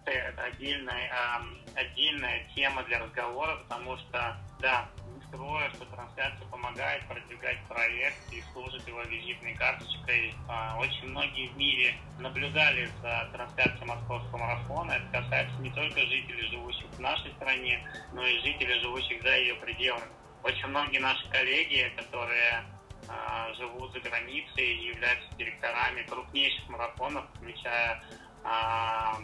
это 0.06 0.42
отдельная, 0.44 1.10
э, 1.10 1.80
отдельная 1.80 2.46
тема 2.54 2.84
для 2.84 3.00
разговора, 3.00 3.56
потому 3.68 3.96
что, 3.96 4.36
да, 4.60 4.88
скрою, 5.28 5.70
что 5.70 5.84
трансляция 5.86 6.46
помогает 6.50 7.06
продвигать 7.06 7.58
проект 7.68 8.32
и 8.32 8.42
служит 8.52 8.86
его 8.86 9.02
визитной 9.02 9.54
карточкой. 9.54 10.34
А, 10.48 10.76
очень 10.78 11.08
многие 11.08 11.48
в 11.48 11.56
мире 11.56 11.94
наблюдали 12.18 12.90
за 13.02 13.28
трансляцией 13.32 13.86
московского 13.86 14.38
марафона. 14.38 14.92
Это 14.92 15.22
касается 15.22 15.60
не 15.60 15.70
только 15.70 16.00
жителей, 16.00 16.48
живущих 16.50 16.86
в 16.90 17.00
нашей 17.00 17.30
стране, 17.32 17.80
но 18.12 18.24
и 18.24 18.38
жителей, 18.40 18.80
живущих 18.80 19.22
за 19.22 19.36
ее 19.36 19.54
пределами. 19.56 20.10
Очень 20.42 20.68
многие 20.68 20.98
наши 20.98 21.28
коллеги, 21.30 21.92
которые 21.96 22.64
а, 23.08 23.52
живут 23.54 23.92
за 23.92 24.00
границей 24.00 24.74
и 24.74 24.88
являются 24.88 25.34
директорами 25.36 26.02
крупнейших 26.02 26.68
марафонов, 26.68 27.24
включая 27.34 28.02
а, 28.44 29.18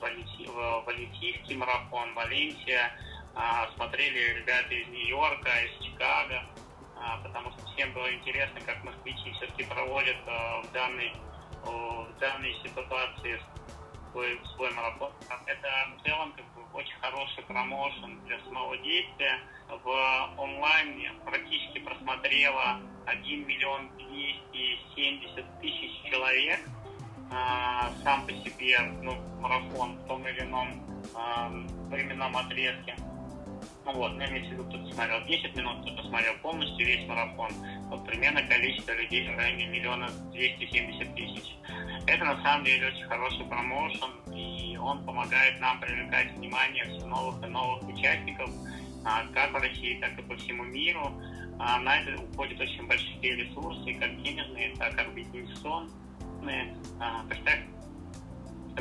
Валентийский 0.00 1.56
марафон, 1.56 2.14
Валенсия, 2.14 2.90
смотрели 3.74 4.38
ребята 4.38 4.74
из 4.74 4.88
Нью-Йорка, 4.88 5.50
из 5.64 5.84
Чикаго, 5.84 6.42
а, 6.96 7.18
потому 7.22 7.50
что 7.52 7.66
всем 7.72 7.92
было 7.92 8.12
интересно, 8.12 8.60
как 8.60 8.84
москвичи 8.84 9.32
все-таки 9.32 9.64
проводят 9.64 10.16
а, 10.26 10.60
в 10.62 10.72
данной, 10.72 11.12
в 11.64 12.08
данной 12.18 12.54
ситуации 12.62 13.40
свой, 14.10 14.40
свой 14.54 14.70
марафон. 14.72 15.12
Это 15.46 15.68
в 15.96 16.02
целом 16.06 16.32
как 16.32 16.44
бы 16.54 16.62
очень 16.74 16.94
хороший 17.00 17.42
промоушен 17.44 18.20
для 18.26 18.38
самого 18.40 18.76
действия. 18.78 19.38
В 19.68 20.40
онлайне 20.42 21.12
практически 21.24 21.78
просмотрело 21.78 22.80
1 23.06 23.46
миллион 23.46 23.88
270 23.96 25.60
тысяч 25.60 26.10
человек. 26.10 26.60
сам 28.02 28.26
по 28.26 28.32
себе 28.32 28.80
ну, 29.02 29.14
марафон 29.40 29.96
в 29.96 30.06
том 30.06 30.26
или 30.26 30.40
ином 30.40 30.84
временном 31.88 32.36
отрезке. 32.36 32.96
Ну 33.92 33.98
вот, 33.98 34.12
ну, 34.12 34.24
имеется 34.24 34.50
в 34.50 34.52
виду, 34.52 34.64
кто-то 34.66 34.94
смотрел 34.94 35.24
10 35.26 35.56
минут, 35.56 35.82
кто-то 35.82 36.06
смотрел 36.06 36.32
полностью 36.42 36.86
весь 36.86 37.08
марафон. 37.08 37.50
Вот 37.88 38.06
примерно 38.06 38.40
количество 38.42 38.92
людей 38.92 39.28
в 39.28 39.36
районе 39.36 39.66
миллиона 39.66 40.08
270 40.32 41.14
тысяч. 41.16 41.56
Это 42.06 42.24
на 42.24 42.40
самом 42.40 42.64
деле 42.64 42.86
очень 42.86 43.04
хороший 43.06 43.44
промоушен, 43.46 44.10
и 44.32 44.76
он 44.76 45.04
помогает 45.04 45.60
нам 45.60 45.80
привлекать 45.80 46.32
внимание 46.36 46.84
все 46.84 47.04
новых 47.04 47.42
и 47.42 47.46
новых 47.46 47.82
участников, 47.88 48.50
а, 49.04 49.24
как 49.34 49.50
в 49.52 49.56
России, 49.56 49.98
так 50.00 50.16
и 50.16 50.22
по 50.22 50.36
всему 50.36 50.62
миру. 50.62 51.12
А, 51.58 51.80
на 51.80 52.00
это 52.00 52.22
уходят 52.22 52.60
очень 52.60 52.86
большие 52.86 53.34
ресурсы, 53.34 53.94
как 53.94 54.22
денежные, 54.22 54.76
так 54.76 54.96
и 54.96 55.00
организационные. 55.00 56.76
А, 57.00 57.24
представь, 57.28 57.60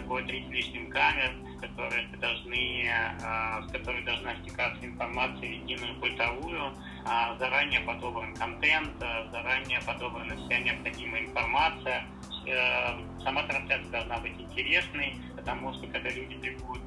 такое 0.01 0.23
30 0.23 0.49
лишним 0.51 0.89
камер, 0.89 1.31
которые 1.59 2.07
должны, 2.19 2.89
а, 3.23 3.61
с 3.67 3.71
которой 3.71 4.03
должна 4.03 4.35
стекаться 4.37 4.85
информация 4.85 5.49
в 5.49 5.51
единую 5.51 5.95
пультовую, 5.95 6.73
а, 7.05 7.35
заранее 7.37 7.81
подобран 7.81 8.33
контент, 8.35 8.91
а, 9.01 9.27
заранее 9.31 9.79
подобрана 9.85 10.35
вся 10.35 10.59
необходимая 10.59 11.23
информация. 11.23 12.05
Э, 12.47 12.97
сама 13.21 13.43
трансляция 13.43 13.91
должна 13.91 14.17
быть 14.19 14.39
интересной, 14.39 15.15
потому 15.35 15.73
что 15.73 15.85
когда 15.87 16.09
люди 16.09 16.35
бегут 16.35 16.81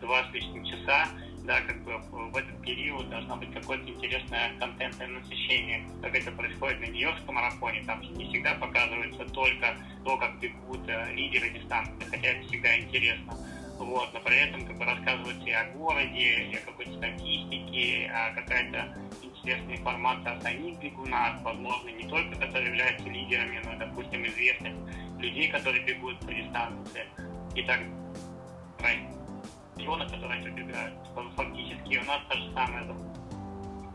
два 0.00 0.24
с 0.24 0.32
лишним 0.32 0.64
часа, 0.64 1.08
да, 1.46 1.60
как 1.60 1.80
бы 1.84 1.96
в 2.10 2.36
этот 2.36 2.60
период 2.62 3.08
должно 3.08 3.36
быть 3.36 3.52
какое-то 3.52 3.88
интересное 3.88 4.52
контентное 4.58 5.06
насыщение, 5.06 5.88
как 6.02 6.14
это 6.14 6.32
происходит 6.32 6.80
на 6.80 6.86
Нью-Йоркском 6.86 7.34
марафоне, 7.34 7.84
там 7.84 8.00
не 8.00 8.28
всегда 8.28 8.54
показывается 8.54 9.24
только 9.26 9.76
то, 10.04 10.16
как 10.16 10.38
бегут 10.40 10.80
э, 10.88 11.12
лидеры 11.14 11.50
дистанции, 11.50 12.04
хотя 12.10 12.28
это 12.28 12.46
всегда 12.48 12.76
интересно. 12.78 13.34
Вот, 13.78 14.12
но 14.12 14.20
при 14.20 14.36
этом 14.36 14.66
как 14.66 14.76
бы 14.76 14.84
рассказывается 14.84 15.46
и 15.46 15.52
о 15.52 15.64
городе, 15.72 16.50
и 16.50 16.56
о 16.56 16.60
какой-то 16.60 16.94
статистике, 16.94 18.10
а 18.12 18.34
какая-то 18.34 18.96
интересная 19.22 19.76
информация 19.76 20.32
о 20.32 20.40
самих 20.40 20.78
бегунах, 20.80 21.42
возможно, 21.42 21.90
не 21.90 22.08
только 22.08 22.36
которые 22.40 22.70
являются 22.70 23.08
лидерами, 23.08 23.60
но, 23.64 23.76
допустим, 23.78 24.26
известных 24.26 24.72
людей, 25.18 25.48
которые 25.48 25.84
бегут 25.84 26.18
по 26.20 26.32
дистанции 26.32 27.06
и 27.54 27.62
так 27.62 27.80
далее 28.80 29.16
региона, 29.76 30.08
которые 30.08 30.42
прибегают. 30.42 30.94
Фактически 31.36 31.98
у 31.98 32.04
нас 32.04 32.20
то 32.28 32.36
же 32.36 32.52
самое. 32.52 32.86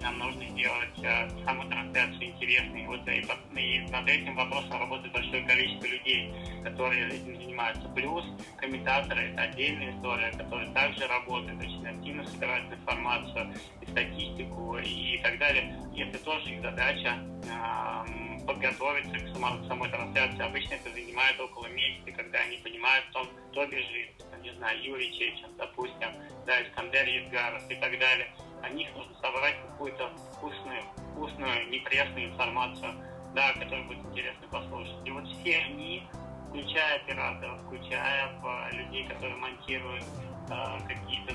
Нам 0.02 0.18
нужно 0.18 0.44
сделать 0.50 0.98
э, 1.04 1.30
саму 1.46 1.64
трансляцию 1.70 2.24
интересной. 2.24 2.88
Вот 2.88 3.08
и, 3.08 3.24
и 3.60 3.80
над 3.92 4.08
этим 4.08 4.36
вопросом 4.36 4.80
работает 4.80 5.14
большое 5.14 5.44
количество 5.44 5.86
людей, 5.86 6.34
которые 6.64 7.08
этим 7.10 7.36
занимаются. 7.38 7.88
Плюс 7.90 8.26
комментаторы— 8.58 9.22
это 9.34 9.44
отдельная 9.44 9.96
история, 9.96 10.32
которые 10.32 10.72
также 10.72 11.06
работают, 11.06 11.60
очень 11.60 11.88
активно 11.88 12.26
собирают 12.26 12.74
информацию, 12.74 13.54
и 13.82 13.92
статистику 13.92 14.78
и 14.78 15.20
так 15.22 15.38
далее. 15.38 15.80
И 15.94 16.02
это 16.02 16.18
тоже 16.24 16.50
их 16.50 16.62
задача 16.62 17.20
э, 17.44 18.21
подготовиться 18.46 19.18
к 19.18 19.34
самой, 19.34 19.68
самой 19.68 19.90
трансляции. 19.90 20.42
Обычно 20.42 20.74
это 20.76 20.90
занимает 20.92 21.40
около 21.40 21.68
месяца, 21.68 22.12
когда 22.12 22.40
они 22.40 22.58
понимают, 22.58 23.06
кто, 23.10 23.28
кто 23.52 23.66
бежит, 23.68 24.12
не 24.42 24.52
знаю, 24.56 24.82
Юрий 24.84 25.12
Чечин, 25.12 25.48
допустим, 25.58 26.10
да, 26.46 26.62
Искандер 26.64 27.08
Едгаров 27.08 27.70
и 27.70 27.76
так 27.76 27.92
далее, 28.00 28.28
о 28.64 28.70
них 28.70 28.88
нужно 28.96 29.14
собрать 29.22 29.56
какую-то 29.62 30.10
вкусную, 30.34 30.84
вкусную, 31.14 31.70
непресную 31.70 32.30
информацию, 32.30 32.94
да, 33.34 33.54
которую 33.54 33.86
будет 33.86 34.06
интересно 34.06 34.48
послушать. 34.50 34.96
И 35.06 35.12
вот 35.12 35.28
все 35.28 35.58
они, 35.58 36.04
включая 36.50 36.98
операторов, 36.98 37.62
включая 37.66 38.30
э, 38.44 38.76
людей, 38.76 39.08
которые 39.08 39.36
монтируют 39.38 40.04
э, 40.50 40.80
какие-то 40.88 41.34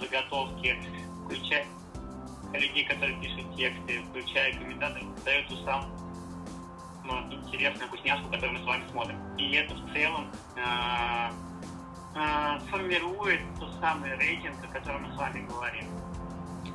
заготовки, 0.00 0.76
включая 1.24 1.66
людей, 2.54 2.84
которые 2.84 3.20
пишут 3.20 3.56
тексты, 3.56 4.02
включая 4.10 4.52
комментаторов, 4.54 5.24
дают 5.24 5.48
ту 5.48 5.56
самую 7.08 7.32
интересную 7.32 7.88
вкусняшку, 7.88 8.30
которую 8.30 8.58
мы 8.58 8.64
с 8.64 8.66
вами 8.66 8.84
смотрим. 8.90 9.16
И 9.38 9.52
это 9.52 9.74
в 9.74 9.92
целом 9.92 10.30
э, 10.56 10.60
э, 12.14 12.58
формирует 12.70 13.40
тот 13.58 13.70
самый 13.80 14.14
рейтинг, 14.16 14.56
о 14.62 14.78
котором 14.78 15.04
мы 15.04 15.14
с 15.14 15.16
вами 15.16 15.46
говорим. 15.48 15.86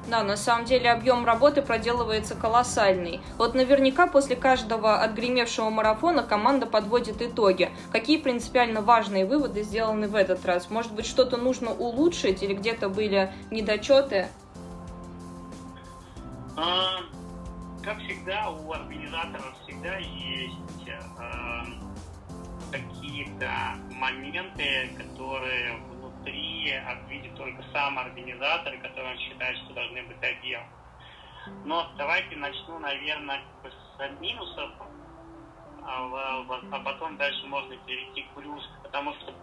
Да, 0.08 0.22
на 0.22 0.36
самом 0.36 0.66
деле 0.66 0.92
объем 0.92 1.24
работы 1.24 1.62
проделывается 1.62 2.36
колоссальный. 2.36 3.22
Вот 3.38 3.56
наверняка 3.56 4.06
после 4.06 4.36
каждого 4.36 5.02
отгремевшего 5.02 5.70
марафона 5.70 6.24
команда 6.24 6.66
подводит 6.66 7.22
итоги. 7.22 7.72
Какие 7.94 8.18
принципиально 8.18 8.82
важные 8.82 9.25
выводы 9.25 9.63
сделаны 9.63 10.10
в 10.10 10.16
этот 10.16 10.46
раз? 10.46 10.70
Может 10.70 10.92
быть, 10.94 11.06
что-то 11.06 11.38
нужно 11.38 11.72
улучшить 11.72 12.44
или 12.44 12.54
где-то 12.54 12.90
были 12.90 13.32
недочеты? 13.50 14.28
А, 16.58 17.00
как 17.84 18.00
всегда, 18.00 18.50
у 18.50 18.72
организаторов 18.72 19.54
всегда 19.63 19.98
есть 19.98 20.90
а, 21.20 21.66
какие-то 22.72 23.52
моменты, 23.92 24.90
которые 24.98 25.78
внутри 25.92 26.74
видит 27.10 27.36
только 27.36 27.62
сам 27.74 28.00
организатор, 28.00 28.78
который 28.78 29.12
он 29.12 29.18
считает, 29.20 29.58
что 29.58 29.74
должны 29.74 30.02
быть 30.04 30.20
доделаны. 30.20 30.68
Но 31.66 31.92
давайте 31.98 32.38
начну, 32.38 32.80
наверное, 32.80 33.42
с 33.63 34.22
минусов, 34.22 34.72
а, 35.86 36.46
а 36.72 36.80
потом 36.80 37.18
дальше 37.18 37.46
можно 37.48 37.75
перейти 37.86 38.22
к 38.22 38.30
плюс, 38.30 38.63
потому 38.82 39.13
что 39.16 39.34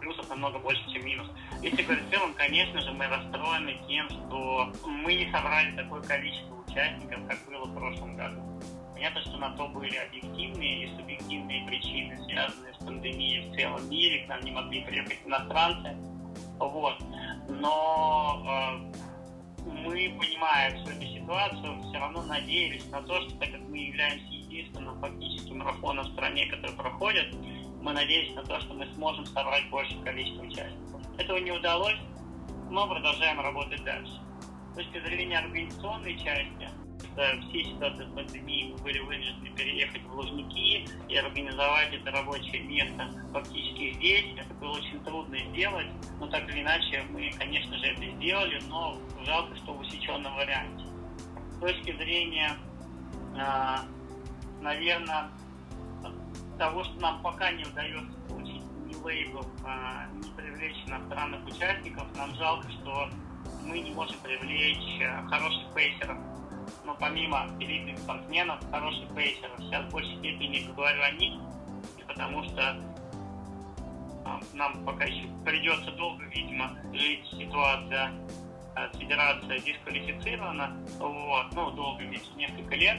плюсов 0.00 0.28
намного 0.28 0.58
больше, 0.58 0.84
чем 0.92 1.06
минус. 1.06 1.26
Если 1.62 1.82
говорить 1.82 2.04
в 2.06 2.10
целом, 2.10 2.34
конечно 2.34 2.80
же, 2.82 2.92
мы 2.92 3.06
расстроены 3.06 3.80
тем, 3.88 4.10
что 4.10 4.70
мы 4.84 5.14
не 5.14 5.32
собрали 5.32 5.74
такое 5.74 6.02
количество 6.02 6.55
участников, 6.76 7.20
как 7.26 7.38
было 7.46 7.64
в 7.64 7.74
прошлом 7.74 8.16
году. 8.16 8.40
Понятно, 8.92 9.20
что 9.22 9.36
на 9.36 9.50
то 9.56 9.68
были 9.68 9.96
объективные 9.96 10.84
и 10.84 10.96
субъективные 10.96 11.66
причины, 11.66 12.16
связанные 12.24 12.74
с 12.74 12.84
пандемией 12.84 13.50
в 13.50 13.56
целом 13.56 13.90
мире, 13.90 14.24
к 14.24 14.28
нам 14.28 14.40
не 14.40 14.50
могли 14.50 14.82
приехать 14.84 15.18
иностранцы. 15.24 15.96
Вот. 16.58 16.98
Но 17.48 18.42
э, 18.46 19.66
мы, 19.66 20.16
понимая 20.18 20.70
всю 20.76 20.90
эту 20.90 21.06
ситуацию, 21.06 21.82
все 21.82 21.98
равно 21.98 22.22
надеялись 22.22 22.88
на 22.90 23.02
то, 23.02 23.20
что 23.22 23.38
так 23.38 23.50
как 23.52 23.60
мы 23.68 23.78
являемся 23.78 24.26
единственным 24.26 24.98
фактически 25.00 25.52
марафоном 25.52 26.06
в 26.06 26.12
стране, 26.12 26.46
который 26.46 26.76
проходит, 26.76 27.34
мы 27.82 27.92
надеемся 27.92 28.36
на 28.36 28.44
то, 28.44 28.60
что 28.60 28.74
мы 28.74 28.86
сможем 28.94 29.26
собрать 29.26 29.68
большее 29.70 30.02
количество 30.02 30.42
участников. 30.42 31.02
Этого 31.18 31.38
не 31.38 31.52
удалось, 31.52 31.98
но 32.70 32.88
продолжаем 32.88 33.40
работать 33.40 33.82
дальше. 33.84 34.20
Точки 34.76 35.00
зрения 35.00 35.38
организационной 35.38 36.18
части, 36.18 36.68
из 37.00 37.48
всей 37.48 37.64
ситуации 37.64 38.04
с 38.04 38.14
пандемией 38.14 38.72
мы 38.72 38.76
были 38.82 38.98
вынуждены 38.98 39.48
переехать 39.56 40.02
в 40.02 40.14
Лужники 40.14 40.86
и 41.08 41.16
организовать 41.16 41.94
это 41.94 42.10
рабочее 42.10 42.60
место 42.60 43.10
фактически 43.32 43.94
здесь. 43.94 44.34
Это 44.36 44.52
было 44.52 44.72
очень 44.72 45.02
трудно 45.02 45.38
сделать, 45.48 45.86
но 46.20 46.26
так 46.26 46.46
или 46.50 46.60
иначе 46.60 47.02
мы, 47.08 47.32
конечно 47.38 47.78
же, 47.78 47.86
это 47.86 48.04
сделали, 48.18 48.60
но 48.68 48.98
жалко, 49.24 49.56
что 49.56 49.72
в 49.72 49.80
усеченном 49.80 50.34
варианте. 50.34 50.84
С 51.52 51.58
точки 51.58 51.96
зрения, 51.96 52.50
а, 53.34 53.80
наверное, 54.60 55.30
того, 56.58 56.84
что 56.84 57.00
нам 57.00 57.22
пока 57.22 57.50
не 57.52 57.64
удается 57.64 58.18
получить 58.28 58.62
ни 58.84 58.94
лейблов, 58.94 59.46
а, 59.64 60.06
ни 60.12 60.28
привлечь 60.36 60.84
иностранных 60.86 61.46
участников, 61.46 62.14
нам 62.14 62.34
жалко, 62.34 62.70
что 62.72 63.08
мы 63.64 63.80
не 63.80 63.90
можем 63.90 64.16
привлечь 64.20 65.00
а, 65.02 65.26
хороших 65.28 65.74
пейсеров. 65.74 66.18
Но 66.84 66.94
помимо 66.98 67.48
элитных 67.60 67.98
спортсменов, 67.98 68.58
хороших 68.70 69.08
пейсеров, 69.14 69.58
сейчас 69.58 69.84
в 69.86 69.90
большей 69.90 70.16
степени 70.18 70.66
говорю 70.74 71.02
о 71.02 71.10
них, 71.12 71.34
потому 72.06 72.44
что 72.44 72.76
а, 74.24 74.40
нам 74.54 74.84
пока 74.84 75.04
еще 75.04 75.28
придется 75.44 75.90
долго, 75.92 76.24
видимо, 76.24 76.76
жить. 76.92 77.24
Ситуация 77.30 78.12
а, 78.74 78.88
федерация 78.98 79.58
дисквалифицирована, 79.60 80.76
вот, 80.98 81.46
ну, 81.52 81.70
долго, 81.70 82.04
несколько 82.04 82.74
лет, 82.74 82.98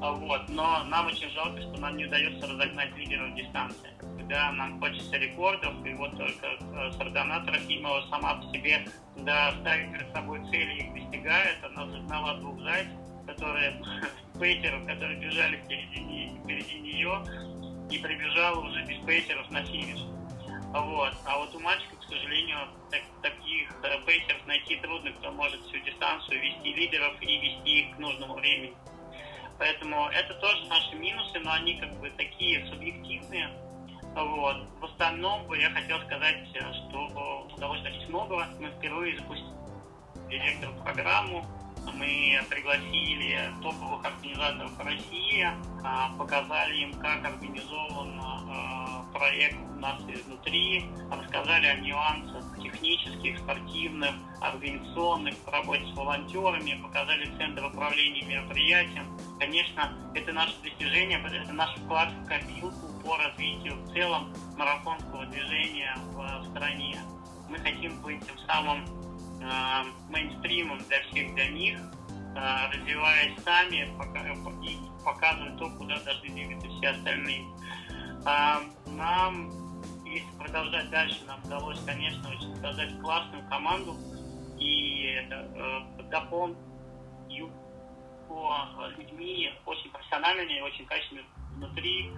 вот, 0.00 0.48
но 0.48 0.84
нам 0.84 1.06
очень 1.06 1.30
жалко, 1.30 1.60
что 1.60 1.80
нам 1.80 1.96
не 1.96 2.06
удается 2.06 2.46
разогнать 2.46 2.94
лидеров 2.96 3.34
дистанции. 3.34 3.90
Когда 4.18 4.52
нам 4.52 4.80
хочется 4.80 5.16
рекордов, 5.16 5.74
и 5.84 5.94
вот 5.94 6.16
только 6.16 6.92
Сардана 6.96 7.44
Трофимова 7.44 8.02
сама 8.10 8.34
по 8.34 8.52
себе, 8.52 8.86
да, 9.16 9.52
ставит 9.60 9.92
перед 9.92 10.12
собой 10.12 10.40
цели 10.50 10.74
и 10.74 10.84
их 10.84 11.04
достигает, 11.04 11.64
она 11.64 11.86
загнала 11.86 12.38
двух 12.38 12.60
зайцев, 12.62 12.92
которые, 13.26 13.82
пейтеров, 14.40 14.86
которые 14.86 15.18
бежали 15.20 15.56
впереди, 15.56 16.32
впереди 16.42 16.80
нее, 16.80 17.24
и 17.90 17.98
прибежала 17.98 18.60
уже 18.60 18.84
без 18.84 19.04
пейтеров 19.04 19.50
на 19.50 19.62
финиш. 19.64 20.00
Вот. 20.74 21.14
А 21.24 21.38
вот 21.38 21.54
у 21.54 21.60
мальчиков, 21.60 22.00
к 22.00 22.02
сожалению, 22.04 22.58
так, 22.90 23.02
таких 23.22 23.70
э, 23.84 24.04
пейсеров 24.04 24.44
найти 24.46 24.76
трудно, 24.76 25.12
кто 25.12 25.30
может 25.30 25.60
всю 25.66 25.78
дистанцию 25.78 26.42
вести 26.42 26.74
лидеров 26.74 27.14
и 27.22 27.38
вести 27.38 27.80
их 27.82 27.96
к 27.96 27.98
нужному 28.00 28.34
времени. 28.34 28.74
Поэтому 29.58 30.08
это 30.08 30.34
тоже 30.34 30.66
наши 30.66 30.96
минусы, 30.96 31.38
но 31.40 31.52
они 31.52 31.74
как 31.78 31.92
бы 32.00 32.10
такие 32.10 32.66
субъективные. 32.66 33.50
Вот. 34.14 34.68
В 34.80 34.84
остальном 34.84 35.46
бы 35.46 35.58
я 35.58 35.70
хотел 35.70 36.00
сказать, 36.02 36.48
э, 36.54 36.72
что 36.72 37.48
удалось 37.54 37.82
достичь 37.82 38.08
многого. 38.08 38.46
Мы 38.60 38.70
впервые 38.70 39.16
запустили 39.16 39.54
директор 40.28 40.70
программу, 40.82 41.44
мы 41.92 42.40
пригласили 42.48 43.50
топовых 43.62 44.04
организаторов 44.04 44.78
России, 44.78 45.46
а, 45.84 46.10
показали 46.18 46.76
им, 46.76 46.94
как 46.94 47.24
организован 47.24 48.20
а, 48.20 48.83
проект 49.24 49.56
у 49.74 49.80
нас 49.80 50.00
изнутри, 50.06 50.84
рассказали 51.10 51.66
о 51.66 51.76
нюансах 51.80 52.44
технических, 52.62 53.38
спортивных, 53.38 54.14
организационных, 54.40 55.34
в 55.46 55.48
работе 55.48 55.86
с 55.86 55.96
волонтерами, 55.96 56.82
показали 56.82 57.24
центр 57.38 57.64
управления 57.64 58.22
мероприятием. 58.22 59.06
Конечно, 59.38 59.96
это 60.14 60.32
наше 60.32 60.54
достижение, 60.62 61.18
это 61.18 61.52
наш 61.54 61.74
вклад 61.76 62.12
в 62.12 62.26
копилку 62.26 63.02
по 63.02 63.16
развитию 63.16 63.76
в 63.76 63.94
целом 63.94 64.30
марафонского 64.58 65.24
движения 65.26 65.96
в 66.12 66.44
стране. 66.50 67.00
Мы 67.48 67.58
хотим 67.58 68.00
быть 68.02 68.20
тем 68.26 68.38
самым 68.46 68.84
э, 69.40 69.84
мейнстримом 70.10 70.78
для 70.86 71.00
всех 71.04 71.34
для 71.34 71.48
них, 71.48 71.78
э, 72.36 72.76
развиваясь 72.76 73.42
сами 73.42 73.88
пока, 73.98 74.20
и 74.20 74.76
показывать 75.02 75.56
то, 75.58 75.70
куда 75.78 75.98
должны 76.00 76.28
двигаться 76.28 76.68
все 76.68 76.88
остальные. 76.88 77.44
Э, 78.26 78.60
нам, 78.86 79.50
если 80.04 80.30
продолжать 80.38 80.90
дальше, 80.90 81.24
нам 81.26 81.42
удалось, 81.44 81.80
конечно, 81.84 82.30
очень 82.30 82.54
создать 82.56 83.00
классную 83.00 83.46
команду 83.48 83.96
и 84.58 85.20
э, 85.30 85.80
дополнить 86.10 86.56
ее 87.28 87.48
людьми 88.96 89.52
очень 89.66 89.90
профессиональными, 89.90 90.60
очень 90.60 90.86
качественными 90.86 91.26
внутри, 91.56 92.10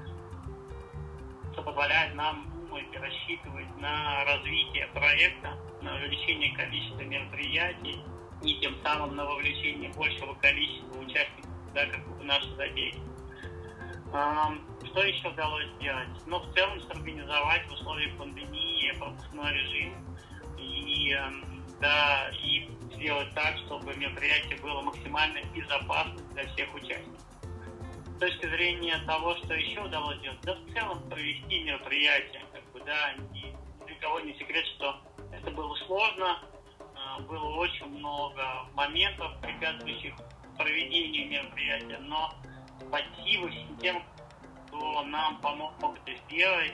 что 1.53 1.63
позволяет 1.63 2.15
нам 2.15 2.47
думать 2.55 2.87
и 2.93 2.97
рассчитывать 2.97 3.77
на 3.79 4.25
развитие 4.25 4.87
проекта, 4.89 5.57
на 5.83 5.97
увеличение 5.97 6.55
количества 6.57 7.03
мероприятий 7.03 8.01
и 8.43 8.61
тем 8.61 8.77
самым 8.83 9.17
на 9.17 9.25
вовлечение 9.25 9.93
большего 9.93 10.35
количества 10.35 10.99
участников, 10.99 11.51
да, 11.75 11.87
как 11.87 12.07
в 12.07 12.25
нашей 12.25 12.55
забеге. 12.57 12.99
Что 14.11 15.03
еще 15.03 15.29
удалось 15.29 15.67
сделать? 15.77 16.09
Ну, 16.27 16.39
в 16.39 16.55
целом, 16.55 16.81
сорганизовать 16.83 17.67
в 17.69 17.73
условиях 17.73 18.17
пандемии 18.17 18.93
пропускной 18.99 19.53
режим 19.53 19.95
и, 20.59 21.15
да, 21.81 22.31
и 22.43 22.71
сделать 22.95 23.33
так, 23.35 23.57
чтобы 23.67 23.95
мероприятие 23.95 24.59
было 24.61 24.81
максимально 24.81 25.41
безопасным 25.55 26.27
для 26.33 26.47
всех 26.47 26.75
участников. 26.75 27.21
С 28.17 28.19
точки 28.19 28.47
зрения 28.47 28.99
того, 29.07 29.37
что 29.37 29.53
еще 29.55 29.81
удалось 29.83 30.19
сделать, 30.19 30.41
да 30.43 30.55
в 30.55 30.73
целом 30.73 31.11
провести 31.11 31.65
мероприятие, 31.65 32.43
как 32.53 32.65
бы, 32.73 32.81
да, 32.87 33.13
ни 33.33 33.55
для 33.87 34.21
не 34.23 34.39
секрет, 34.39 34.65
что 34.77 34.99
это 35.33 35.51
было 35.51 35.75
сложно, 35.87 36.39
а, 36.95 37.21
было 37.21 37.57
очень 37.57 37.87
много 37.87 38.43
моментов, 38.75 39.33
препятствующих 39.43 40.15
проведению 40.57 41.29
мероприятия, 41.29 41.99
но 41.99 42.33
спасибо 42.81 43.51
всем 43.79 44.03
кто 44.77 45.03
нам 45.05 45.39
помог 45.41 45.73
это 46.05 46.19
сделать. 46.27 46.73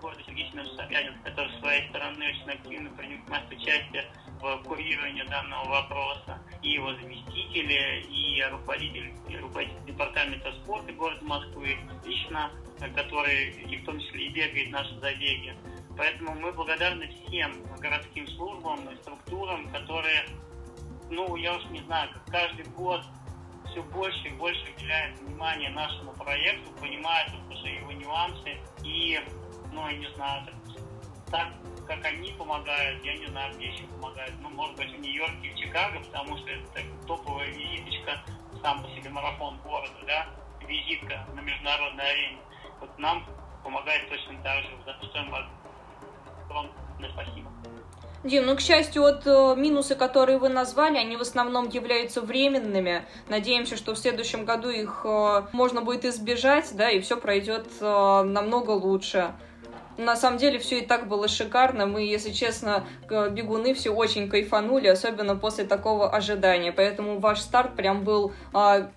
Гордый 0.00 0.24
Сергей 0.24 0.50
Семенович 0.50 0.72
Собянин, 0.76 1.14
который 1.22 1.52
с 1.52 1.60
своей 1.60 1.88
стороны 1.90 2.26
очень 2.26 2.50
активно 2.50 2.90
принимает 2.90 3.50
участие 3.52 4.10
в 4.40 4.62
курировании 4.64 5.22
данного 5.24 5.68
вопроса, 5.68 6.38
и 6.62 6.70
его 6.70 6.94
заместители, 6.94 8.00
и 8.08 8.42
руководитель, 8.50 9.12
и 9.28 9.36
руководитель 9.36 9.84
департамента 9.86 10.52
спорта 10.52 10.92
города 10.92 11.22
Москвы 11.24 11.76
лично, 12.04 12.50
который 12.94 13.50
и 13.50 13.76
в 13.76 13.84
том 13.84 14.00
числе 14.00 14.26
и 14.26 14.28
бегает 14.30 14.70
наши 14.70 14.98
забеги. 15.00 15.54
Поэтому 15.98 16.34
мы 16.34 16.52
благодарны 16.52 17.08
всем 17.08 17.52
городским 17.78 18.26
службам 18.28 18.88
и 18.88 18.96
структурам, 18.96 19.68
которые, 19.70 20.24
ну, 21.10 21.36
я 21.36 21.56
уж 21.56 21.64
не 21.66 21.80
знаю, 21.80 22.08
каждый 22.30 22.64
год 22.70 23.02
все 23.70 23.82
больше 23.82 24.28
и 24.28 24.30
больше 24.30 24.60
уделяют 24.76 25.18
внимание 25.20 25.70
нашему 25.70 26.12
проекту, 26.12 26.70
понимают 26.80 27.32
уже 27.48 27.68
его 27.68 27.92
нюансы 27.92 28.58
и, 28.82 29.20
ну, 29.72 29.88
я 29.88 29.96
не 29.96 30.08
знаю, 30.14 30.46
так 31.30 31.48
как 31.86 32.04
они 32.04 32.32
помогают, 32.32 33.04
я 33.04 33.16
не 33.16 33.26
знаю, 33.26 33.54
где 33.56 33.66
еще 33.66 33.82
помогают. 33.84 34.34
Ну, 34.40 34.48
может 34.50 34.76
быть, 34.76 34.92
в 34.92 35.00
Нью-Йорке 35.00 35.50
в 35.50 35.58
Чикаго, 35.58 36.00
потому 36.00 36.36
что 36.38 36.50
это 36.50 36.82
топовая 37.06 37.48
визиточка, 37.48 38.20
сам 38.62 38.82
по 38.82 38.88
себе 38.90 39.10
марафон 39.10 39.58
города, 39.58 39.98
да, 40.06 40.26
визитка 40.66 41.26
на 41.34 41.40
международной 41.40 42.10
арене. 42.12 42.38
Вот 42.80 42.96
нам 42.98 43.24
помогает 43.64 44.08
точно 44.08 44.40
так 44.42 44.62
же, 44.62 44.70
за 44.84 44.94
что 45.04 45.18
им 45.18 45.34
огромное 45.34 47.10
спасибо. 47.12 47.50
Дим, 48.22 48.44
ну, 48.44 48.54
к 48.54 48.60
счастью, 48.60 49.00
вот 49.00 49.22
э, 49.24 49.54
минусы, 49.56 49.94
которые 49.94 50.36
вы 50.36 50.50
назвали, 50.50 50.98
они 50.98 51.16
в 51.16 51.22
основном 51.22 51.70
являются 51.70 52.20
временными. 52.20 53.06
Надеемся, 53.30 53.78
что 53.78 53.94
в 53.94 53.98
следующем 53.98 54.44
году 54.44 54.68
их 54.68 55.02
э, 55.04 55.42
можно 55.52 55.80
будет 55.80 56.04
избежать, 56.04 56.70
да, 56.74 56.90
и 56.90 57.00
все 57.00 57.16
пройдет 57.16 57.66
э, 57.80 58.22
намного 58.22 58.72
лучше. 58.72 59.32
На 59.96 60.16
самом 60.16 60.36
деле 60.36 60.58
все 60.58 60.80
и 60.80 60.86
так 60.86 61.08
было 61.08 61.28
шикарно. 61.28 61.86
Мы, 61.86 62.02
если 62.02 62.30
честно, 62.30 62.84
бегуны 63.08 63.72
все 63.72 63.90
очень 63.90 64.28
кайфанули, 64.28 64.88
особенно 64.88 65.34
после 65.36 65.64
такого 65.64 66.10
ожидания. 66.10 66.72
Поэтому 66.72 67.20
ваш 67.20 67.40
старт 67.40 67.74
прям 67.74 68.04
был 68.04 68.32
а, 68.54 68.90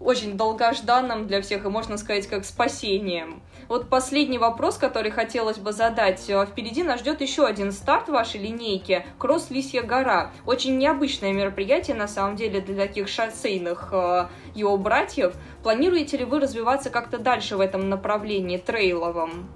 очень 0.00 0.36
долгожданным 0.36 1.26
для 1.26 1.42
всех 1.42 1.64
и, 1.64 1.68
можно 1.68 1.96
сказать, 1.96 2.28
как 2.28 2.44
спасением. 2.44 3.42
Вот 3.68 3.88
последний 3.88 4.38
вопрос, 4.38 4.76
который 4.76 5.10
хотелось 5.10 5.58
бы 5.58 5.72
задать. 5.72 6.28
Э, 6.28 6.46
впереди 6.46 6.82
нас 6.82 7.00
ждет 7.00 7.20
еще 7.20 7.46
один 7.46 7.72
старт 7.72 8.08
вашей 8.08 8.40
линейки– 8.40 9.06
Кросс 9.18 9.50
Лисья 9.50 9.82
гора. 9.82 10.32
Очень 10.46 10.78
необычное 10.78 11.32
мероприятие, 11.32 11.96
на 11.96 12.08
самом 12.08 12.36
деле, 12.36 12.60
для 12.60 12.86
таких 12.86 13.08
шоссейных 13.08 13.88
э, 13.92 14.28
его 14.54 14.76
братьев. 14.76 15.34
Планируете 15.62 16.18
ли 16.18 16.24
вы 16.24 16.40
развиваться 16.40 16.90
как-то 16.90 17.18
дальше 17.18 17.56
в 17.56 17.60
этом 17.60 17.88
направлении, 17.88 18.58
трейловом? 18.58 19.48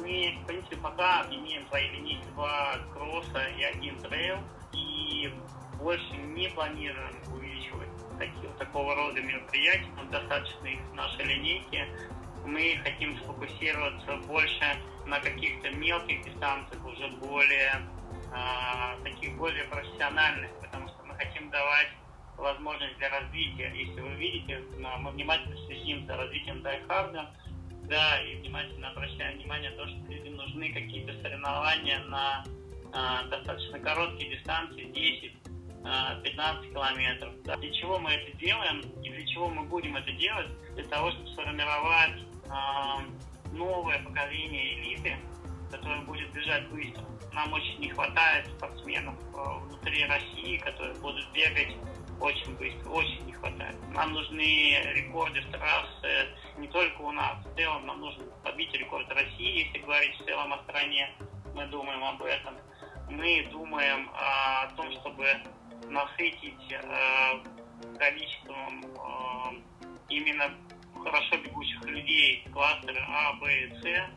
Мы, 0.00 0.38
в 0.42 0.46
принципе, 0.46 0.76
пока 0.76 1.24
имеем 1.30 1.66
свои 1.68 1.88
линейки 1.88 2.24
два 2.34 2.76
кросса 2.92 3.46
и 3.58 3.62
один 3.64 3.98
трейл, 3.98 4.38
и 4.72 5.32
больше 5.80 6.16
не 6.34 6.48
планируем 6.48 7.14
увеличивать 7.34 7.88
такие, 8.18 8.52
такого 8.58 8.94
рода 8.94 9.20
мероприятия. 9.20 9.88
Достаточно 10.10 10.66
их 10.66 10.80
в 10.92 10.94
нашей 10.94 11.24
линейке 11.24 11.86
мы 12.46 12.80
хотим 12.82 13.18
сфокусироваться 13.18 14.16
больше 14.28 14.76
на 15.06 15.20
каких-то 15.20 15.70
мелких 15.70 16.24
дистанциях, 16.24 16.84
уже 16.84 17.08
более 17.18 17.82
э, 18.32 19.04
таких 19.04 19.36
более 19.36 19.64
профессиональных, 19.64 20.50
потому 20.60 20.88
что 20.88 21.04
мы 21.04 21.14
хотим 21.14 21.50
давать 21.50 21.88
возможность 22.36 22.96
для 22.98 23.08
развития. 23.10 23.72
Если 23.74 24.00
вы 24.00 24.14
видите, 24.14 24.62
мы 24.78 25.10
внимательно 25.10 25.56
следим 25.66 26.06
за 26.06 26.16
развитием 26.16 26.62
дайхарда, 26.62 27.30
да, 27.88 28.22
и 28.22 28.36
внимательно 28.36 28.90
обращаем 28.90 29.38
внимание 29.38 29.70
на 29.70 29.76
то, 29.76 29.88
что 29.88 30.12
людям 30.12 30.36
нужны 30.36 30.72
какие-то 30.72 31.20
соревнования 31.22 31.98
на 32.04 32.44
э, 32.44 33.28
достаточно 33.28 33.78
короткие 33.80 34.36
дистанции, 34.36 34.84
10 34.84 35.32
15 36.24 36.72
километров. 36.72 37.32
Для 37.44 37.72
чего 37.72 38.00
мы 38.00 38.10
это 38.10 38.36
делаем 38.38 38.80
и 39.04 39.08
для 39.08 39.24
чего 39.24 39.48
мы 39.48 39.62
будем 39.62 39.96
это 39.96 40.10
делать? 40.12 40.48
Для 40.74 40.84
того, 40.84 41.12
чтобы 41.12 41.28
сформировать 41.28 42.26
новое 43.52 43.98
поколение 44.02 44.80
элиты, 44.80 45.16
которое 45.70 46.00
будет 46.02 46.32
бежать 46.32 46.68
быстро. 46.68 47.04
Нам 47.32 47.52
очень 47.52 47.80
не 47.80 47.90
хватает 47.90 48.46
спортсменов 48.48 49.14
э, 49.34 49.58
внутри 49.66 50.04
России, 50.06 50.56
которые 50.58 50.94
будут 51.00 51.30
бегать 51.32 51.76
очень 52.20 52.56
быстро, 52.56 52.90
очень 52.90 53.26
не 53.26 53.32
хватает. 53.32 53.76
Нам 53.92 54.12
нужны 54.12 54.80
рекорды 54.94 55.40
в 55.42 55.50
трассе 55.50 56.28
не 56.58 56.68
только 56.68 57.02
у 57.02 57.12
нас, 57.12 57.36
в 57.44 57.54
целом 57.56 57.86
нам 57.86 58.00
нужно 58.00 58.24
побить 58.42 58.72
рекорд 58.72 59.10
России, 59.12 59.66
если 59.66 59.78
говорить 59.78 60.18
в 60.18 60.24
целом 60.24 60.52
о 60.52 60.62
стране, 60.62 61.10
мы 61.54 61.66
думаем 61.66 62.02
об 62.04 62.22
этом. 62.22 62.54
Мы 63.10 63.46
думаем 63.52 64.10
о 64.14 64.68
том, 64.76 64.90
чтобы 64.92 65.26
насытить 65.88 66.72
э, 66.72 67.98
количеством 67.98 68.84
э, 68.84 69.86
именно 70.08 70.54
хорошо 71.06 71.36
бегущих 71.36 71.84
людей 71.84 72.44
кластера 72.52 73.06
А, 73.08 73.32
Б 73.34 73.46
и 73.46 73.70
С, 73.80 73.84
э, 73.84 74.08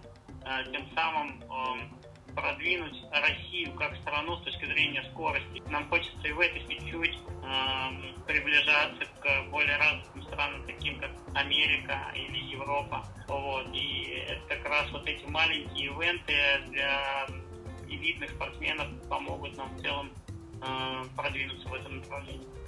тем 0.71 0.87
самым 0.95 1.39
эм, 1.43 1.99
продвинуть 2.33 2.97
Россию 3.11 3.73
как 3.75 3.95
страну 3.97 4.37
с 4.37 4.43
точки 4.43 4.65
зрения 4.65 5.03
скорости. 5.11 5.61
Нам 5.69 5.87
хочется 5.89 6.27
и 6.27 6.31
в 6.31 6.39
этой 6.39 6.61
чуть-чуть 6.61 7.15
э, 7.15 8.23
приближаться 8.25 9.05
к 9.21 9.49
более 9.51 9.77
развитым 9.77 10.23
странам, 10.23 10.65
таким 10.65 10.99
как 10.99 11.11
Америка 11.35 12.11
или 12.15 12.37
Европа. 12.55 13.05
Вот. 13.27 13.67
И 13.73 14.25
это 14.27 14.55
как 14.55 14.67
раз 14.67 14.91
вот 14.91 15.07
эти 15.07 15.25
маленькие 15.25 15.87
ивенты 15.87 16.33
для 16.69 17.27
элитных 17.87 18.31
спортсменов 18.31 18.87
помогут 19.07 19.55
нам 19.57 19.69
в 19.75 19.81
целом 19.81 20.11
э, 20.63 21.03
продвинуться 21.15 21.67
в 21.69 21.73
этом 21.75 21.97
направлении. 21.97 22.58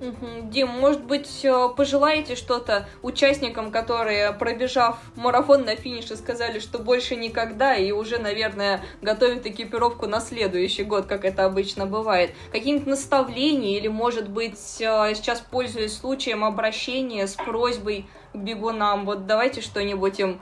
Дим, 0.00 0.68
может 0.68 1.02
быть, 1.04 1.44
э, 1.44 1.68
пожелаете 1.76 2.36
что-то 2.36 2.88
участникам, 3.02 3.72
которые, 3.72 4.32
пробежав 4.32 4.98
марафон 5.16 5.64
на 5.64 5.74
финише, 5.74 6.16
сказали, 6.16 6.60
что 6.60 6.78
больше 6.78 7.16
никогда, 7.16 7.74
и 7.74 7.90
уже, 7.90 8.18
наверное, 8.18 8.84
готовят 9.02 9.44
экипировку 9.46 10.06
на 10.06 10.20
следующий 10.20 10.84
год, 10.84 11.06
как 11.06 11.24
это 11.24 11.44
обычно 11.44 11.86
бывает? 11.86 12.32
Какие-нибудь 12.52 12.86
наставления 12.86 13.76
или, 13.76 13.88
может 13.88 14.28
быть, 14.28 14.80
э, 14.80 15.14
сейчас, 15.14 15.40
пользуясь 15.40 15.98
случаем, 15.98 16.44
обращения 16.44 17.26
с 17.26 17.34
просьбой 17.34 18.06
к 18.32 18.36
бегунам? 18.36 19.04
Вот 19.04 19.26
давайте 19.26 19.60
что-нибудь 19.60 20.20
им 20.20 20.40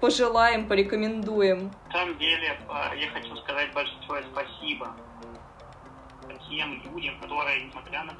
пожелаем, 0.00 0.66
порекомендуем. 0.66 1.70
На 1.86 1.92
самом 1.92 2.18
деле, 2.18 2.58
э, 2.68 2.98
я 2.98 3.08
хочу 3.10 3.36
сказать 3.36 3.72
большое 3.72 4.24
спасибо 4.32 4.94
тем 6.48 6.82
людям, 6.84 7.18
которые, 7.20 7.64
несмотря 7.64 8.04
на 8.04 8.12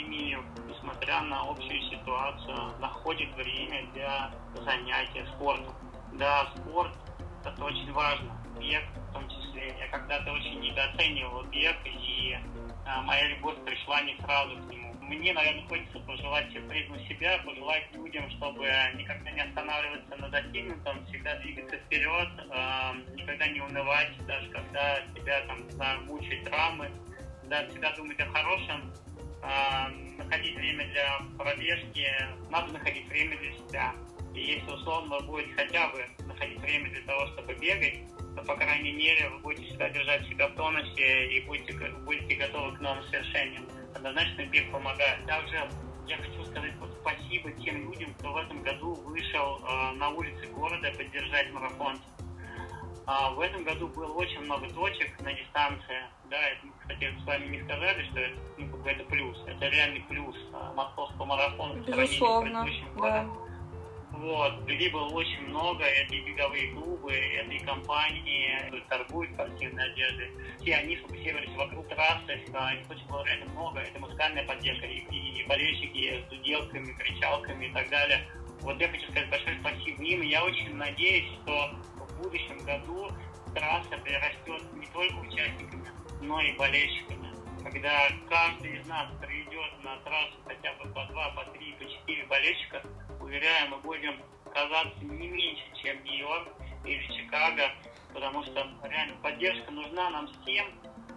пандемию, 0.00 0.44
несмотря 0.68 1.20
на 1.22 1.42
общую 1.42 1.80
ситуацию, 1.90 2.72
находят 2.80 3.34
время 3.34 3.86
для 3.92 4.30
занятия 4.54 5.26
спортом. 5.34 5.74
Да, 6.14 6.52
спорт– 6.56 6.92
это 7.44 7.64
очень 7.64 7.92
важно. 7.92 8.36
Бег 8.58 8.82
в 9.08 9.12
том 9.12 9.28
числе. 9.28 9.74
Я 9.78 9.88
когда-то 9.88 10.32
очень 10.32 10.60
недооценивал 10.60 11.44
бег, 11.44 11.76
и 11.84 12.36
а, 12.86 13.02
моя 13.02 13.28
любовь 13.28 13.56
пришла 13.64 14.00
не 14.02 14.16
сразу 14.18 14.56
к 14.56 14.70
нему. 14.70 14.94
Мне, 15.00 15.32
наверное, 15.32 15.66
хочется 15.66 15.98
пожелать 16.00 16.52
призму 16.68 16.96
себя, 17.08 17.38
пожелать 17.44 17.84
людям, 17.94 18.30
чтобы 18.30 18.68
никогда 18.94 19.30
не 19.30 19.40
останавливаться 19.40 20.16
на 20.16 20.28
достигнутом, 20.28 21.04
всегда 21.06 21.34
двигаться 21.36 21.76
вперед, 21.76 22.28
э, 22.38 23.16
никогда 23.16 23.48
не 23.48 23.60
унывать, 23.60 24.26
даже 24.26 24.48
когда 24.50 25.00
тебя 25.14 25.40
там 25.46 26.06
мучают 26.06 26.44
травмы, 26.44 26.90
да, 27.44 27.66
всегда 27.68 27.92
думать 27.96 28.20
о 28.20 28.26
хорошем, 28.26 28.92
находить 30.18 30.54
время 30.54 30.86
для 30.88 31.20
пробежки, 31.38 32.06
надо 32.50 32.72
находить 32.72 33.08
время 33.08 33.36
для 33.38 33.52
себя. 33.52 33.94
И 34.34 34.40
если 34.40 34.70
условно 34.70 35.18
вы 35.18 35.26
будете 35.26 35.52
хотя 35.54 35.88
бы 35.88 36.04
находить 36.26 36.58
время 36.60 36.90
для 36.90 37.02
того, 37.02 37.26
чтобы 37.28 37.54
бегать, 37.54 37.98
то, 38.36 38.42
по 38.42 38.56
крайней 38.56 38.92
мере, 38.92 39.28
вы 39.28 39.38
будете 39.38 39.66
всегда 39.66 39.90
держать 39.90 40.26
себя 40.28 40.48
в 40.48 40.54
тонусе 40.54 41.26
и 41.26 41.40
будете, 41.46 41.72
будете 42.04 42.34
готовы 42.36 42.76
к 42.76 42.80
новым 42.80 43.02
свершениям. 43.04 43.66
Однозначно 43.94 44.46
бег 44.46 44.70
помогает. 44.70 45.26
Также 45.26 45.68
я 46.06 46.16
хочу 46.16 46.44
сказать 46.46 46.72
вот 46.80 46.90
спасибо 47.00 47.50
тем 47.52 47.90
людям, 47.90 48.14
кто 48.14 48.32
в 48.32 48.36
этом 48.36 48.62
году 48.62 48.94
вышел 48.94 49.60
э, 49.62 49.92
на 49.92 50.10
улицы 50.10 50.46
города 50.48 50.92
поддержать 50.96 51.52
марафон. 51.52 51.98
А, 53.06 53.30
в 53.30 53.40
этом 53.40 53.64
году 53.64 53.88
было 53.88 54.12
очень 54.12 54.40
много 54.40 54.68
точек 54.68 55.18
на 55.20 55.32
дистанции. 55.32 56.02
Да, 56.28 56.36
это, 56.36 56.66
кстати, 56.80 57.12
с 57.20 57.24
вами 57.26 57.56
не 57.56 57.62
сказали, 57.64 58.04
что 58.04 58.20
это, 58.20 58.38
ну, 58.58 58.84
это 58.84 59.04
плюс. 59.04 59.38
Это 59.46 59.68
реальный 59.68 60.00
плюс 60.02 60.36
а, 60.52 60.72
московского 60.74 61.24
марафона 61.24 61.74
Безусловно, 61.80 62.66
да. 62.98 63.26
Вот, 64.12 64.68
людей 64.68 64.90
было 64.90 65.08
очень 65.08 65.48
много, 65.48 65.82
это 65.82 66.14
и 66.14 66.20
беговые 66.20 66.72
клубы, 66.72 67.12
это 67.12 67.52
и 67.52 67.58
компании, 67.60 68.54
которые 68.64 68.84
торгуют 68.88 69.32
спортивной 69.32 69.90
одеждой. 69.90 70.30
Все 70.60 70.74
они 70.74 70.96
сфокусировались 70.98 71.56
вокруг 71.56 71.88
трассы, 71.88 72.32
их 72.32 72.90
очень 72.90 73.06
было 73.06 73.24
реально 73.24 73.46
много, 73.52 73.80
это 73.80 73.98
музыкальная 73.98 74.44
поддержка, 74.44 74.86
и, 74.86 74.98
и, 75.10 75.40
и 75.40 75.46
болельщики 75.46 76.22
с 76.22 76.28
дуделками, 76.28 76.92
кричалками 76.92 77.66
и 77.66 77.72
так 77.72 77.88
далее. 77.88 78.20
Вот 78.60 78.78
я 78.78 78.88
хочу 78.88 79.10
сказать 79.10 79.30
большое 79.30 79.56
спасибо 79.60 80.02
им, 80.02 80.22
и 80.22 80.26
я 80.26 80.44
очень 80.44 80.74
надеюсь, 80.74 81.32
что 81.42 81.70
в 82.20 82.24
будущем 82.24 82.58
году 82.64 83.10
трасса 83.54 83.96
прирастет 84.04 84.62
не 84.74 84.86
только 84.88 85.14
участниками, 85.16 85.88
но 86.20 86.40
и 86.40 86.52
болельщиками. 86.52 87.30
Когда 87.64 88.08
каждый 88.28 88.78
из 88.78 88.86
нас 88.86 89.08
приведет 89.20 89.72
на 89.82 89.96
трассу 89.98 90.36
хотя 90.46 90.72
бы 90.74 90.90
по 90.92 91.04
два, 91.06 91.30
по 91.30 91.44
три, 91.52 91.72
по 91.72 91.84
четыре 91.84 92.24
болельщика, 92.26 92.82
уверяю, 93.20 93.70
мы 93.70 93.78
будем 93.78 94.20
казаться 94.52 95.04
не 95.04 95.28
меньше, 95.28 95.64
чем 95.82 96.02
Нью-Йорк 96.04 96.48
или 96.84 97.06
Чикаго, 97.14 97.70
потому 98.12 98.42
что 98.44 98.68
реально 98.82 99.16
поддержка 99.22 99.70
нужна 99.70 100.10
нам 100.10 100.28
всем, 100.28 100.66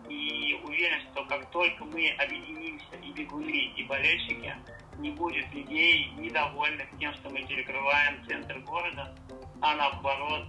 и 0.08 0.60
уверен, 0.63 1.02
что 1.12 1.26
как 1.26 1.50
только 1.52 1.84
мы 1.86 2.10
объединимся, 2.12 2.96
и 3.02 3.12
бегуны, 3.12 3.74
и 3.76 3.84
болельщики, 3.84 4.56
не 5.00 5.12
будет 5.12 5.52
людей 5.54 6.12
недовольных 6.18 6.88
тем, 7.00 7.13
что 7.16 7.30
мы 7.30 7.44
перекрываем 7.44 8.24
центр 8.26 8.60
города, 8.60 9.16
а 9.62 9.76
наоборот 9.76 10.48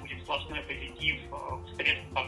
будет 0.00 0.22
сплошной 0.22 0.60
позитив 0.60 1.20
в 1.30 1.74
средствах 1.76 2.26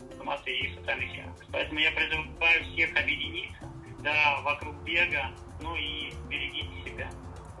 информации 0.00 0.58
и 0.58 0.68
в 0.68 0.74
социальных 0.76 1.10
сетях. 1.10 1.26
Поэтому 1.52 1.80
я 1.80 1.92
призываю 1.92 2.64
всех 2.64 2.96
объединиться 2.96 3.68
да, 4.00 4.40
вокруг 4.42 4.74
бега, 4.82 5.30
ну 5.60 5.74
и 5.76 6.12
берегите. 6.28 6.71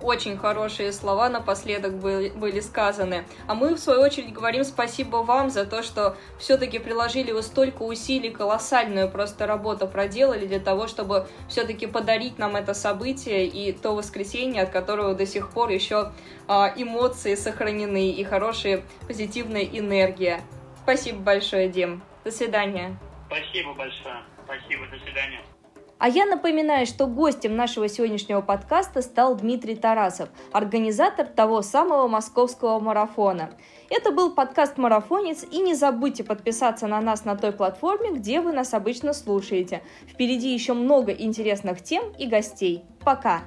Очень 0.02 0.36
хорошие 0.36 0.92
слова 0.92 1.28
напоследок 1.28 1.94
были, 1.94 2.60
сказаны. 2.60 3.24
А 3.46 3.54
мы, 3.54 3.74
в 3.74 3.78
свою 3.78 4.00
очередь, 4.00 4.32
говорим 4.32 4.64
спасибо 4.64 5.18
вам 5.18 5.48
за 5.48 5.64
то, 5.64 5.82
что 5.82 6.16
все-таки 6.38 6.80
приложили 6.80 7.30
вы 7.30 7.42
столько 7.42 7.82
усилий, 7.82 8.30
колоссальную 8.30 9.08
просто 9.08 9.46
работу 9.46 9.86
проделали 9.86 10.46
для 10.46 10.58
того, 10.58 10.88
чтобы 10.88 11.28
все-таки 11.48 11.86
подарить 11.86 12.38
нам 12.38 12.56
это 12.56 12.74
событие 12.74 13.46
и 13.46 13.72
то 13.72 13.94
воскресенье, 13.94 14.62
от 14.62 14.70
которого 14.70 15.14
до 15.14 15.24
сих 15.24 15.50
пор 15.50 15.70
еще 15.70 16.12
а, 16.48 16.72
эмоции 16.74 17.36
сохранены 17.36 18.10
и 18.10 18.24
хорошая 18.24 18.82
позитивная 19.06 19.64
энергия. 19.64 20.42
Спасибо 20.82 21.20
большое, 21.20 21.68
Дим. 21.68 22.02
До 22.24 22.32
свидания. 22.32 22.96
Спасибо 23.26 23.72
большое. 23.74 24.22
Спасибо. 24.44 24.86
До 24.88 24.98
свидания. 24.98 25.40
А 26.02 26.08
я 26.08 26.26
напоминаю, 26.26 26.84
что 26.84 27.06
гостем 27.06 27.54
нашего 27.54 27.86
сегодняшнего 27.86 28.40
подкаста 28.40 29.02
стал 29.02 29.36
Дмитрий 29.36 29.76
Тарасов, 29.76 30.30
организатор 30.50 31.28
того 31.28 31.62
самого 31.62 32.08
московского 32.08 32.80
марафона. 32.80 33.50
Это 33.88 34.10
был 34.10 34.34
подкаст 34.34 34.78
«Марафонец», 34.78 35.44
и 35.48 35.60
не 35.60 35.76
забудьте 35.76 36.24
подписаться 36.24 36.88
на 36.88 37.00
нас 37.00 37.24
на 37.24 37.36
той 37.36 37.52
платформе, 37.52 38.10
где 38.10 38.40
вы 38.40 38.50
нас 38.50 38.74
обычно 38.74 39.12
слушаете. 39.12 39.80
Впереди 40.08 40.52
еще 40.52 40.72
много 40.72 41.12
интересных 41.12 41.84
тем 41.84 42.10
и 42.18 42.26
гостей. 42.26 42.82
Пока! 43.04 43.42